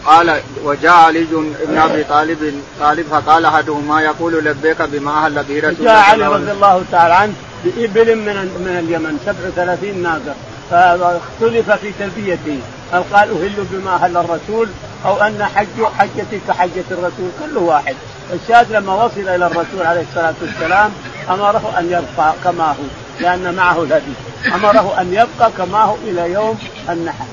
قال 0.06 0.42
وجاء 0.64 0.94
علي 0.94 1.24
بن 1.68 1.78
أبي 1.78 2.04
طالب 2.04 2.62
طالب 2.80 3.06
فقال 3.12 3.46
أحدهما 3.46 4.02
يقول 4.02 4.46
لبيك 4.46 4.82
بما 4.82 5.26
أهل 5.26 5.44
به 5.44 5.58
رسول 5.58 5.72
الله 5.72 5.84
جاء 5.84 6.12
علي 6.12 6.28
رضي 6.28 6.52
الله 6.52 6.84
تعالى 6.92 7.14
عنه 7.14 7.34
بإبل 7.64 8.16
من 8.16 8.36
من 8.36 8.80
اليمن 8.80 9.20
37 9.26 10.04
ناقة. 10.04 10.36
فاختلف 10.70 11.72
في 11.72 11.92
تلبيته 12.00 12.60
هل 12.94 13.04
قال 13.14 13.30
أهل 13.30 13.66
بما 13.72 13.96
أهل 13.96 14.18
الرسول 14.18 14.68
أو 15.06 15.18
أن 15.18 15.44
حج 15.56 15.84
حجتي 15.98 16.40
كحجة 16.48 16.84
الرسول 16.92 17.30
كله 17.40 17.62
واحد. 17.62 17.96
الشاهد 18.34 18.72
لما 18.72 18.94
وصل 19.04 19.20
إلى 19.20 19.36
الرسول 19.36 19.82
عليه 19.86 20.02
الصلاة 20.02 20.34
والسلام 20.42 20.92
أمره 21.30 21.74
أن 21.80 21.86
يبقى 21.86 22.34
كما 22.44 22.66
هو 22.66 22.84
لأن 23.20 23.54
معه 23.54 23.84
الهدي. 23.84 24.14
أمره 24.56 25.02
أن 25.02 25.14
يبقى 25.14 25.52
كما 25.58 25.84
هو 25.84 25.96
إلى 26.04 26.32
يوم 26.32 26.60
النحر. 26.90 27.26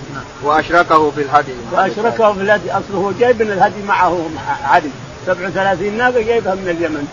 وأشركه 0.42 1.10
في 1.10 1.22
الهدي. 1.22 1.52
وأشركه 1.72 2.32
في 2.32 2.40
الهدي. 2.40 2.70
أصله 2.72 2.96
هو 2.96 3.12
جايب 3.12 3.42
من 3.42 3.50
الهدي 3.50 3.82
معه 3.82 4.30
علي. 4.64 4.90
37 5.26 5.98
ناقة 5.98 6.20
جايبها 6.20 6.54
من 6.54 6.68
اليمن. 6.68 7.08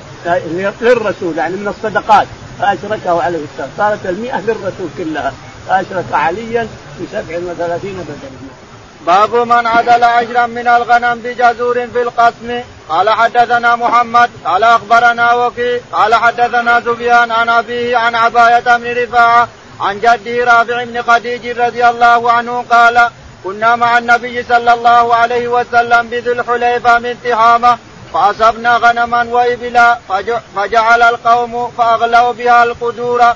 للرسول 0.81 1.37
يعني 1.37 1.55
من 1.55 1.67
الصدقات. 1.67 2.27
فأشركه 2.59 3.21
عليه 3.23 3.39
السلام 3.53 3.69
صارت 3.77 4.05
المئة 4.05 4.39
للرسول 4.39 4.89
كلها. 4.97 5.33
فأشرك 5.67 6.05
عليا 6.13 6.67
ب 6.99 7.05
37 7.11 7.93
بدلا. 7.93 8.52
باب 9.07 9.35
من 9.35 9.67
عدل 9.67 10.03
عشرا 10.03 10.45
من 10.45 10.67
الغنم 10.67 11.19
بجزور 11.19 11.87
في 11.93 12.01
القسم. 12.01 12.63
قال 12.89 13.09
حدثنا 13.09 13.75
محمد 13.75 14.29
قال 14.45 14.63
أخبرنا 14.63 15.33
وكي 15.33 15.81
قال 15.91 16.15
حدثنا 16.15 16.81
سفيان 16.81 17.31
عن 17.31 17.49
أبيه 17.49 17.97
عن 17.97 18.15
عباية 18.15 18.77
بن 18.77 19.03
رفاعة 19.03 19.47
عن 19.81 19.99
جده 19.99 20.45
رافع 20.45 20.83
بن 20.83 21.01
خديج 21.01 21.59
رضي 21.59 21.87
الله 21.89 22.31
عنه 22.31 22.65
قال 22.71 23.09
كنا 23.43 23.75
مع 23.75 23.97
النبي 23.97 24.43
صلى 24.43 24.73
الله 24.73 25.15
عليه 25.15 25.47
وسلم 25.47 26.07
بذي 26.07 26.31
الحليفة 26.31 26.99
من 26.99 27.17
تهامه 27.23 27.77
فأصبنا 28.13 28.77
غنما 28.77 29.23
وإبلا 29.23 29.97
فجعل 30.55 31.01
القوم 31.01 31.71
فأغلوا 31.77 32.31
بها 32.31 32.63
القدور 32.63 33.33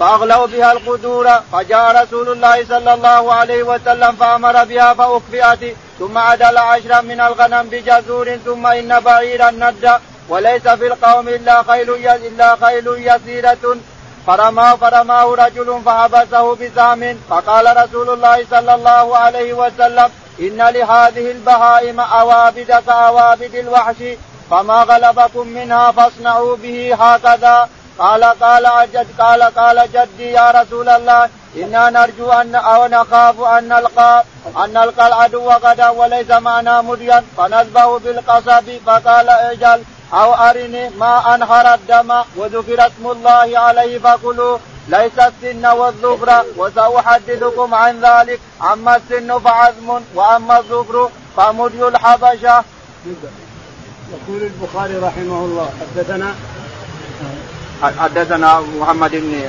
فأغلوا 0.00 0.46
بها 0.46 0.72
القدور 0.72 1.26
فجاء 1.52 2.02
رسول 2.02 2.28
الله 2.32 2.64
صلى 2.64 2.94
الله 2.94 3.32
عليه 3.32 3.62
وسلم 3.62 4.12
فأمر 4.12 4.64
بها 4.64 4.94
فاكفئت 4.94 5.76
ثم 5.98 6.18
عدل 6.18 6.58
عشرا 6.58 7.00
من 7.00 7.20
الغنم 7.20 7.62
بجزور 7.62 8.36
ثم 8.36 8.66
إن 8.66 9.00
بعيرا 9.00 9.50
ند 9.50 10.00
وليس 10.28 10.68
في 10.68 10.86
القوم 10.86 11.28
إلا 11.28 11.62
خيل 11.62 11.90
إلا 12.06 12.56
خيل 12.56 12.86
يسيرة. 12.88 13.76
فرماه 14.26 14.76
فرماه 14.76 15.34
رجل 15.34 15.80
فحبسه 15.86 16.54
بسهم 16.54 17.20
فقال 17.30 17.76
رسول 17.76 18.10
الله 18.10 18.46
صلى 18.50 18.74
الله 18.74 19.16
عليه 19.16 19.52
وسلم 19.52 20.10
إن 20.40 20.58
لهذه 20.76 21.30
البهائم 21.30 22.00
اوابد 22.00 22.82
كاوابد 22.86 23.54
الوحش 23.54 23.96
فما 24.50 24.82
غلبكم 24.82 25.46
منها 25.46 25.90
فاصنعوا 25.90 26.56
به 26.56 26.94
هكذا. 27.00 27.68
قال 27.98 28.24
قال 28.24 28.88
جد 28.94 29.06
قال 29.18 29.42
قال 29.42 29.88
جدي 29.94 30.32
يا 30.32 30.50
رسول 30.50 30.88
الله 30.88 31.28
إنا 31.56 31.90
نرجو 31.90 32.30
أن 32.30 32.54
أو 32.54 32.86
نخاف 32.86 33.40
أن 33.40 33.68
نلقى 33.68 34.24
أن 34.64 34.72
نلقى 34.72 35.06
العدو 35.06 35.50
غدا 35.50 35.88
وليس 35.88 36.30
معنا 36.30 36.82
مدين 36.82 37.22
فنذبه 37.36 37.98
بالقصب 37.98 38.66
فقال 38.86 39.28
أجل 39.28 39.82
أو 40.14 40.34
أرني 40.34 40.88
ما 40.88 41.34
أنهر 41.34 41.74
الدم 41.74 42.22
وذكر 42.36 42.86
اسم 42.86 43.04
الله 43.10 43.58
عليه 43.58 43.98
فكلوا 43.98 44.58
ليس 44.88 45.18
السن 45.18 45.66
والظفر 45.66 46.44
وسأحدثكم 46.56 47.74
عن 47.74 48.00
ذلك 48.00 48.40
أما 48.72 48.96
السن 48.96 49.38
فعزم 49.38 50.00
وأما 50.14 50.58
الظفر 50.58 51.10
فمدي 51.36 51.88
الحبشة. 51.88 52.64
يقول 54.12 54.42
البخاري 54.42 54.96
رحمه 54.96 55.38
الله 55.44 55.68
حدثنا 55.80 56.34
حدثنا 57.82 58.60
محمد 58.80 59.10
بن 59.10 59.40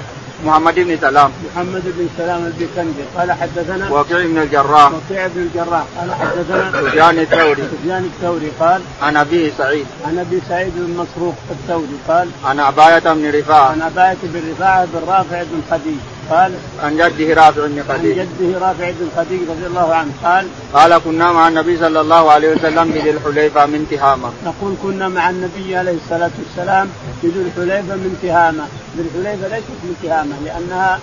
محمد 0.45 0.75
بن 0.75 0.97
سلام. 1.01 1.31
محمد 1.55 1.83
بن 1.85 2.07
سلام 2.17 2.45
البيكندي. 2.45 3.03
قال 3.17 3.31
حدثنا 3.31 3.91
وكيع 3.91 4.25
بن 4.25 4.37
الجراح. 4.37 4.91
وكيع 4.91 5.27
بن 5.27 5.41
الجراح. 5.41 5.83
قال 5.99 6.13
حدثنا 6.13 6.71
سفيان 6.71 7.19
الثوري. 7.19 7.63
سفيان 7.71 8.03
الثوري 8.03 8.51
قال 8.59 8.81
عن 9.01 9.17
أبي 9.17 9.51
سعيد. 9.57 9.85
عن 10.07 10.19
أبي 10.19 10.41
سعيد 10.49 10.73
بن 10.75 10.93
مسروق 10.93 11.35
الثوري 11.51 11.97
قال 12.07 12.27
عن 12.45 12.59
عباية 12.59 12.99
بن 13.13 13.39
رفاعة. 13.39 13.71
عن 13.71 13.81
عباية 13.81 14.17
بن 14.23 14.41
رفاعة 14.51 14.85
بن 14.85 14.99
رافع 15.07 15.43
بن 15.43 15.61
خديج. 15.71 15.99
قال 16.31 16.51
عن 16.83 16.97
جده 16.97 17.33
رافع 17.33 17.67
بن 17.67 17.83
خديج. 17.89 18.19
عن 18.19 18.27
جده 18.39 18.59
رافع 18.59 18.89
بن 18.89 19.07
خديج 19.17 19.39
رضي 19.49 19.65
الله 19.65 19.93
عنه 19.95 20.11
قال 20.23 20.47
قال 20.73 20.97
كنا 20.97 21.31
مع 21.31 21.47
النبي 21.47 21.77
صلى 21.77 22.01
الله 22.01 22.31
عليه 22.31 22.49
وسلم 22.55 22.91
بذي 22.91 23.09
الحليفة 23.09 23.65
من 23.65 23.87
تهامة. 23.91 24.29
نقول 24.45 24.73
كنا 24.83 25.07
مع 25.07 25.29
النبي 25.29 25.75
عليه 25.75 25.97
الصلاة 26.03 26.31
والسلام 26.39 26.89
بذي 27.23 27.41
الحليفة 27.41 27.95
من 27.95 28.19
تهامة. 28.23 28.65
ذي 28.97 29.01
الحليفة 29.07 29.47
ليست 29.47 29.79
من 29.83 29.95
تهامة 30.03 30.35
لأنها 30.45 30.99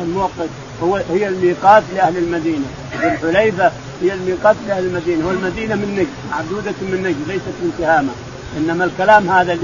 الموقف 0.00 0.48
هو 0.82 0.96
هي 0.96 1.28
الميقات 1.28 1.82
لأهل 1.94 2.16
المدينة. 2.16 2.66
ذي 3.00 3.08
الحليفة 3.08 3.72
هي 4.02 4.12
الميقات 4.14 4.56
لأهل 4.68 4.84
المدينة 4.84 5.26
والمدينة 5.28 5.74
من 5.74 5.94
نجد 5.94 6.14
معدودة 6.30 6.74
من 6.82 7.02
نجد 7.02 7.28
ليست 7.28 7.54
من 7.62 7.72
تهامة. 7.78 8.12
إنما 8.56 8.84
الكلام 8.84 9.30
هذا 9.30 9.58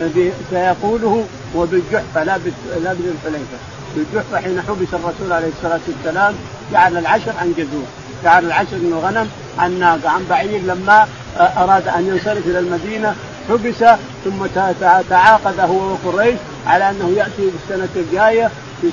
الذي 0.00 0.32
سيقوله 0.50 1.24
هو 1.56 1.66
بالجحفه 1.66 2.24
لا 2.24 2.38
لا 2.84 2.92
بذي 2.92 3.10
بالجحفة 3.96 4.40
حين 4.40 4.62
حبس 4.68 4.88
الرسول 4.92 5.32
عليه 5.32 5.48
الصلاة 5.48 5.80
والسلام 5.88 6.34
جعل 6.72 6.96
العشر 6.96 7.32
عن 7.40 7.54
جذور 7.56 7.86
جعل 8.24 8.44
العشر 8.44 8.76
من 8.76 8.92
الغنم 8.92 9.30
عن 9.58 9.78
ناقة 9.78 10.10
عن 10.10 10.26
بعير 10.30 10.60
لما 10.62 11.08
أراد 11.36 11.88
أن 11.88 12.06
ينصرف 12.08 12.46
إلى 12.46 12.58
المدينة 12.58 13.14
حبس 13.48 13.84
ثم 14.24 14.46
تعاقد 15.10 15.60
هو 15.60 15.92
وقريش 15.92 16.38
على 16.66 16.90
أنه 16.90 17.14
يأتي 17.16 17.50
بالسنة 17.50 17.88
الجاية 17.96 18.50
في 18.80 18.90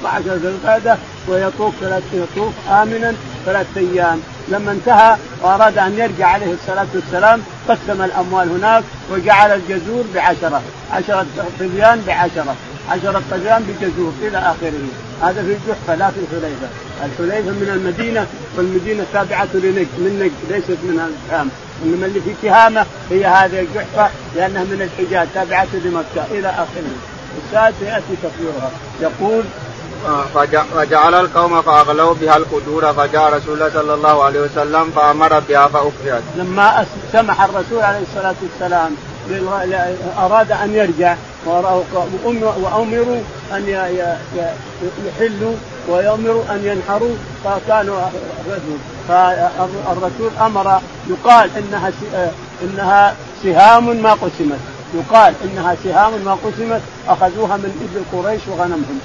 16 0.00 0.34
ذي 0.34 0.48
القعدة 0.48 0.96
ويطوف 1.28 1.74
ثلاث 1.80 2.02
يطوف 2.12 2.52
آمنا 2.68 3.14
ثلاث 3.46 3.66
أيام. 3.76 4.20
لما 4.48 4.72
انتهى 4.72 5.16
وأراد 5.42 5.78
أن 5.78 5.98
يرجع 5.98 6.26
عليه 6.26 6.52
الصلاة 6.52 6.86
والسلام 6.94 7.42
قسم 7.68 8.02
الأموال 8.02 8.48
هناك 8.48 8.84
وجعل 9.10 9.50
الجزور 9.50 10.04
بعشرة 10.14 10.62
عشرة 10.92 11.26
صبيان 11.58 12.02
بعشرة. 12.06 12.56
عشرة 12.90 13.22
طغيان 13.30 13.62
بجزور 13.62 14.12
إلى 14.22 14.38
آخره. 14.38 14.88
هذا 15.22 15.42
في 15.42 15.52
الجحفه 15.52 15.94
لا 15.94 16.10
في 16.10 16.16
الحليفة 16.20 16.68
الحليفه 17.04 17.50
من 17.50 17.70
المدينة 17.74 18.26
والمدينة 18.56 19.04
تابعه 19.12 19.48
لنجد 19.54 19.88
من 19.98 20.18
نجد 20.22 20.52
ليست 20.52 20.78
من 20.82 21.14
الشام 21.26 21.48
إنما 21.84 22.06
اللي 22.06 22.20
في 22.20 22.34
تهامه 22.42 22.86
هي 23.10 23.26
هذه 23.26 23.60
الجحفة 23.60 24.10
لأنها 24.36 24.64
من 24.64 24.82
الحجاز 24.82 25.28
تابعه 25.34 25.68
لمكة 25.84 26.24
إلى 26.30 26.48
آخره. 26.48 26.94
الشاهد 27.46 27.74
سيأتي 27.80 28.14
تفسيرها 28.22 28.70
يقول 29.00 29.44
فجعل 30.74 31.14
القوم 31.14 31.62
فأغلوا 31.62 32.14
بها 32.14 32.36
القدور 32.36 32.92
فجاء 32.92 33.34
رسول 33.34 33.54
الله 33.54 33.70
صلى 33.74 33.94
الله 33.94 34.24
عليه 34.24 34.40
وسلم 34.40 34.90
فأمر 34.90 35.40
بها 35.40 35.68
فاكفئت. 35.68 36.22
لما 36.36 36.86
سمح 37.12 37.42
الرسول 37.42 37.82
عليه 37.82 38.02
الصلاة 38.10 38.34
والسلام 38.42 38.96
أراد 40.18 40.52
أن 40.52 40.74
يرجع 40.74 41.16
وأمروا 42.62 43.20
أن 43.52 43.68
يحلوا 45.06 45.54
ويأمروا 45.88 46.42
أن 46.50 46.60
ينحروا 46.64 47.14
فكانوا 47.44 48.00
فالرسول 49.08 50.30
أمر 50.40 50.80
يقال 51.10 51.50
إنها 51.56 51.92
إنها 52.62 53.14
سهام 53.42 53.96
ما 54.02 54.12
قسمت. 54.12 54.58
يقال 54.94 55.34
إنها 55.44 55.76
سهام 55.84 56.12
ما 56.24 56.34
قسمت 56.44 56.80
أخذوها 57.08 57.56
من 57.56 57.70
إبل 57.84 58.02
قريش 58.12 58.42
وغنمهم 58.48 59.00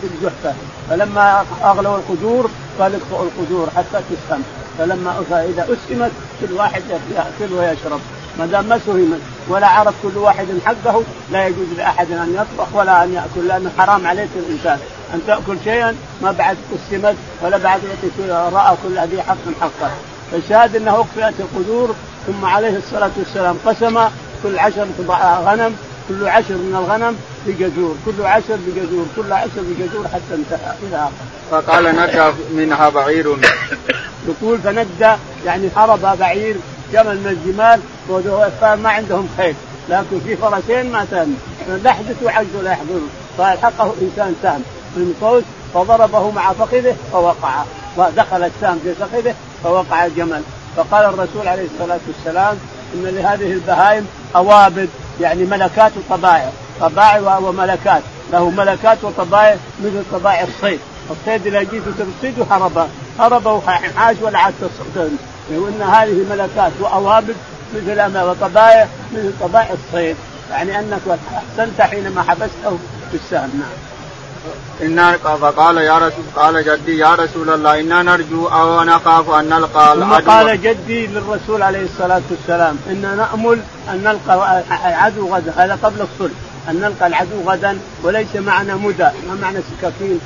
في 0.00 0.06
الجحفة. 0.06 0.54
فلما 0.90 1.44
أغلوا 1.64 1.96
القدور 1.96 2.50
قال 2.80 2.94
اقطعوا 2.94 3.26
القدور 3.26 3.68
حتى 3.76 4.02
تسهم. 4.10 4.42
فلما 4.78 5.24
فاذا 5.30 5.62
أسهمت 5.62 6.10
كل 6.40 6.52
واحد 6.52 6.82
يأكل 7.14 7.52
ويشرب. 7.52 8.00
ما 8.40 8.46
دام 8.46 8.64
ما 8.64 8.80
سهمت 8.86 9.20
ولا 9.48 9.66
عرف 9.66 9.94
كل 10.02 10.18
واحد 10.18 10.46
حقه 10.66 11.02
لا 11.32 11.46
يجوز 11.46 11.66
لأحد 11.76 12.12
أن 12.12 12.34
يطبخ 12.34 12.74
ولا 12.74 13.04
أن 13.04 13.14
يأكل 13.14 13.48
لأنه 13.48 13.70
حرام 13.78 14.06
عليك 14.06 14.28
الإنسان 14.36 14.78
أن 15.14 15.20
تأكل 15.26 15.56
شيئا 15.64 15.96
ما 16.22 16.32
بعد 16.32 16.56
قسمت 16.72 17.16
ولا 17.42 17.58
بعد 17.58 17.80
رأى 18.28 18.76
كل 18.82 18.98
ذي 18.98 19.22
حق 19.22 19.36
حقه 19.60 19.90
فالشاهد 20.32 20.76
أنه 20.76 21.00
اكفئت 21.00 21.34
القدور 21.40 21.94
ثم 22.26 22.44
عليه 22.44 22.76
الصلاة 22.76 23.10
والسلام 23.18 23.56
قسم 23.66 24.00
كل 24.42 24.58
عشر 24.58 24.86
غنم 25.44 25.76
كل 26.08 26.28
عشر 26.28 26.54
من 26.54 26.76
الغنم 26.78 27.16
بجزور 27.46 27.96
كل 28.06 28.26
عشر 28.26 28.58
بجزور 28.66 29.06
كل 29.16 29.32
عشر 29.32 29.60
بجزور 29.60 30.08
حتى 30.08 30.34
انتهى 30.34 30.74
إلى 30.82 30.96
اخره. 30.96 31.12
فقال 31.50 31.84
ندى 31.84 32.32
منها 32.54 32.88
بعير. 32.88 33.36
يقول 34.28 34.58
فندى 34.58 35.16
يعني 35.46 35.68
هرب 35.76 36.18
بعير 36.18 36.56
جمل 36.92 37.16
من 37.16 37.26
الجمال 37.26 37.80
ما 38.82 38.90
عندهم 38.90 39.28
خيل 39.36 39.54
لكن 39.88 40.20
في 40.26 40.36
فرسين 40.36 40.92
ما 40.92 41.06
سام 41.10 41.34
لحدث 41.68 42.22
وعجز 42.22 42.56
لا 42.62 42.72
يحضر. 42.72 43.00
فألحقه 43.38 43.94
إنسان 44.02 44.34
سام 44.42 44.62
من 44.96 45.14
قوس 45.20 45.44
فضربه 45.74 46.30
مع 46.30 46.52
فخذه 46.52 46.96
فوقع. 47.12 47.62
ودخل 47.96 48.44
السام 48.44 48.78
في 48.78 48.94
فخذه 48.94 49.34
فوقع 49.64 50.06
الجمل. 50.06 50.42
فقال 50.76 51.04
الرسول 51.04 51.48
عليه 51.48 51.66
الصلاة 51.74 52.00
والسلام 52.06 52.58
إن 52.94 53.02
لهذه 53.04 53.52
البهائم 53.52 54.06
أوابد 54.36 54.88
يعني 55.20 55.44
ملكات 55.44 55.92
وطبائع 55.96 56.50
طبائع 56.80 57.38
وملكات. 57.38 58.02
له 58.32 58.50
ملكات 58.50 58.98
وطبائع 59.02 59.56
مثل 59.84 60.02
طبائع 60.12 60.42
الصيد. 60.42 60.80
الصيد 61.10 61.46
إذا 61.46 61.62
جيت 61.62 61.82
ترصده 61.84 62.44
هرب 62.50 62.88
هرب 63.18 63.46
وحاش 63.46 64.16
ولا 64.22 64.38
عاد 64.38 64.54
تصيد 64.60 65.18
وان 65.58 65.82
هذه 65.82 66.24
ملكات 66.30 66.72
واوابد 66.80 67.36
مثل 67.74 68.16
وطبائع 68.16 68.88
مثل 69.12 69.32
طبائع 69.40 69.70
الصيد 69.72 70.16
يعني 70.50 70.78
أنك 70.78 71.00
احسنت 71.34 71.80
حينما 71.80 72.22
حبسته 72.22 72.78
في 73.10 73.14
السهم. 73.14 73.50
نعم. 73.60 73.90
إنا 74.82 75.16
فقال 75.16 75.76
يا 75.76 75.98
رسول 75.98 76.24
قال 76.36 76.64
جدي 76.64 76.98
يا 76.98 77.14
رسول 77.14 77.50
الله 77.50 77.80
إنا 77.80 78.02
نرجو 78.02 78.46
أو 78.46 78.82
نخاف 78.82 79.30
أن 79.30 79.48
نلقى 79.48 79.94
ثم 79.94 80.30
قال 80.30 80.62
جدي 80.62 81.06
للرسول 81.06 81.62
عليه 81.62 81.84
الصلاة 81.84 82.22
والسلام 82.30 82.76
إنا 82.90 83.14
نأمل 83.14 83.60
أن 83.90 84.02
نلقى 84.04 84.62
العدو 84.70 85.34
غدا. 85.34 85.52
هذا 85.56 85.78
قبل 85.82 86.00
الصلح 86.00 86.32
أن 86.68 86.80
نلقى 86.80 87.06
العدو 87.06 87.42
غدا 87.46 87.78
وليس 88.02 88.36
معنا 88.36 88.74
مدى 88.74 89.08
ما 89.28 89.34
معنى 89.42 89.58
سكاكين 89.78 90.20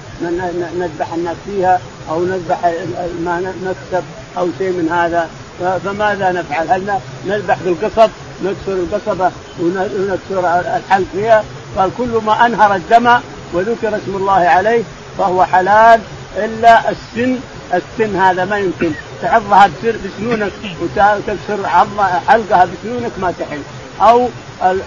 نذبح 0.78 1.12
الناس 1.14 1.36
فيها 1.46 1.80
أو 2.10 2.24
نذبح 2.24 2.72
ما 3.24 3.54
نكسب. 3.64 4.04
أو 4.38 4.48
شيء 4.58 4.70
من 4.70 4.88
هذا 4.92 5.28
فماذا 5.84 6.32
نفعل؟ 6.32 6.70
هل 6.70 6.98
نذبح 7.26 7.56
بالقصب 7.64 8.10
نكسر 8.44 8.72
القصبة 8.72 9.30
ونكسر 9.60 10.60
الحلق 10.76 11.06
فيها؟ 11.12 11.44
قال 11.76 11.90
كل 11.98 12.20
ما 12.26 12.46
أنهر 12.46 12.74
الدم 12.74 13.18
وذكر 13.52 13.88
اسم 13.88 14.16
الله 14.16 14.32
عليه 14.32 14.82
فهو 15.18 15.44
حلال 15.44 16.00
إلا 16.36 16.90
السن. 16.90 17.36
السن 17.74 18.16
هذا 18.16 18.44
ما 18.44 18.58
يمكن. 18.58 18.92
تعضها 19.22 19.70
بسنونك 19.84 20.52
وتكسر 20.82 21.68
حلقها 22.28 22.64
بسنونك 22.64 23.12
ما 23.18 23.32
تحل. 23.38 23.60
أو 24.00 24.28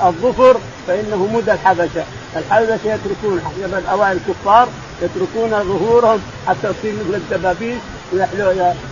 الظفر 0.07 0.57
فإنه 0.87 1.29
مدى 1.33 1.51
الحبشة. 1.51 2.03
الحبشه 2.35 2.79
يتركون 2.85 3.41
الاوائل 3.77 4.17
الكفار 4.17 4.67
يتركون 5.01 5.49
ظهورهم 5.49 6.19
حتى 6.47 6.73
تصير 6.73 6.93
مثل 6.93 7.15
الدبابيس 7.15 7.79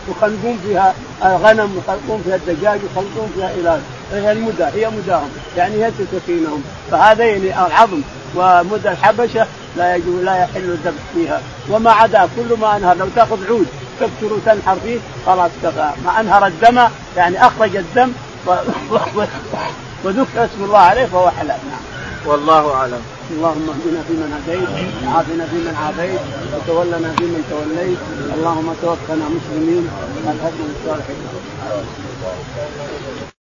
يخلقون 0.09 0.59
فيها 0.63 0.93
غنم 1.23 1.77
يخلقون 1.77 2.21
فيها 2.25 2.36
الدجاج 2.36 2.79
يخلقون 2.91 3.31
فيها 3.36 3.51
إلى 3.51 3.79
هي 4.11 4.31
المدى 4.31 4.63
هي 4.63 4.89
مداهم. 4.89 5.29
يعني 5.57 5.86
هي 5.86 5.91
سكينهم 6.11 6.63
فهذين 6.91 7.43
العظم. 7.45 8.01
ومدى 8.36 8.89
الحبشة 8.89 9.47
لا 9.77 9.95
يجوز 9.95 10.23
لا 10.23 10.38
يحل 10.38 10.63
الذبح 10.63 11.01
فيها. 11.13 11.41
وما 11.69 11.91
عدا 11.91 12.29
كل 12.36 12.57
ما 12.61 12.77
أنهر. 12.77 12.95
لو 12.95 13.07
تأخذ 13.15 13.47
عود 13.47 13.67
تكسر 13.99 14.33
وتنحر 14.33 14.75
فيه 14.83 14.99
خلاص 15.25 15.51
كفى 15.63 15.89
ما 16.05 16.19
أنهر 16.19 16.47
الدم 16.47 16.81
يعني 17.17 17.45
أخرج 17.47 17.75
الدم 17.75 18.11
وذكر 20.03 20.45
اسم 20.45 20.63
الله 20.63 20.79
عليه 20.79 21.05
فهو 21.05 21.29
حلال. 21.29 21.47
نعم. 21.47 21.81
والله 22.25 22.73
أعلم. 22.73 23.14
اللهم 23.32 23.69
اهدنا 23.69 24.03
فيمن 24.07 24.32
هديت، 24.34 24.69
عافنا 25.07 25.45
فيمن 25.45 25.76
عافيت، 25.76 26.21
وتولنا 26.53 27.11
فيمن 27.17 27.43
توليت، 27.49 27.97
اللهم 28.36 28.73
توفنا 28.82 29.26
مسلمين، 29.30 29.89
الحكم 30.30 30.63
الصالحين. 30.76 31.21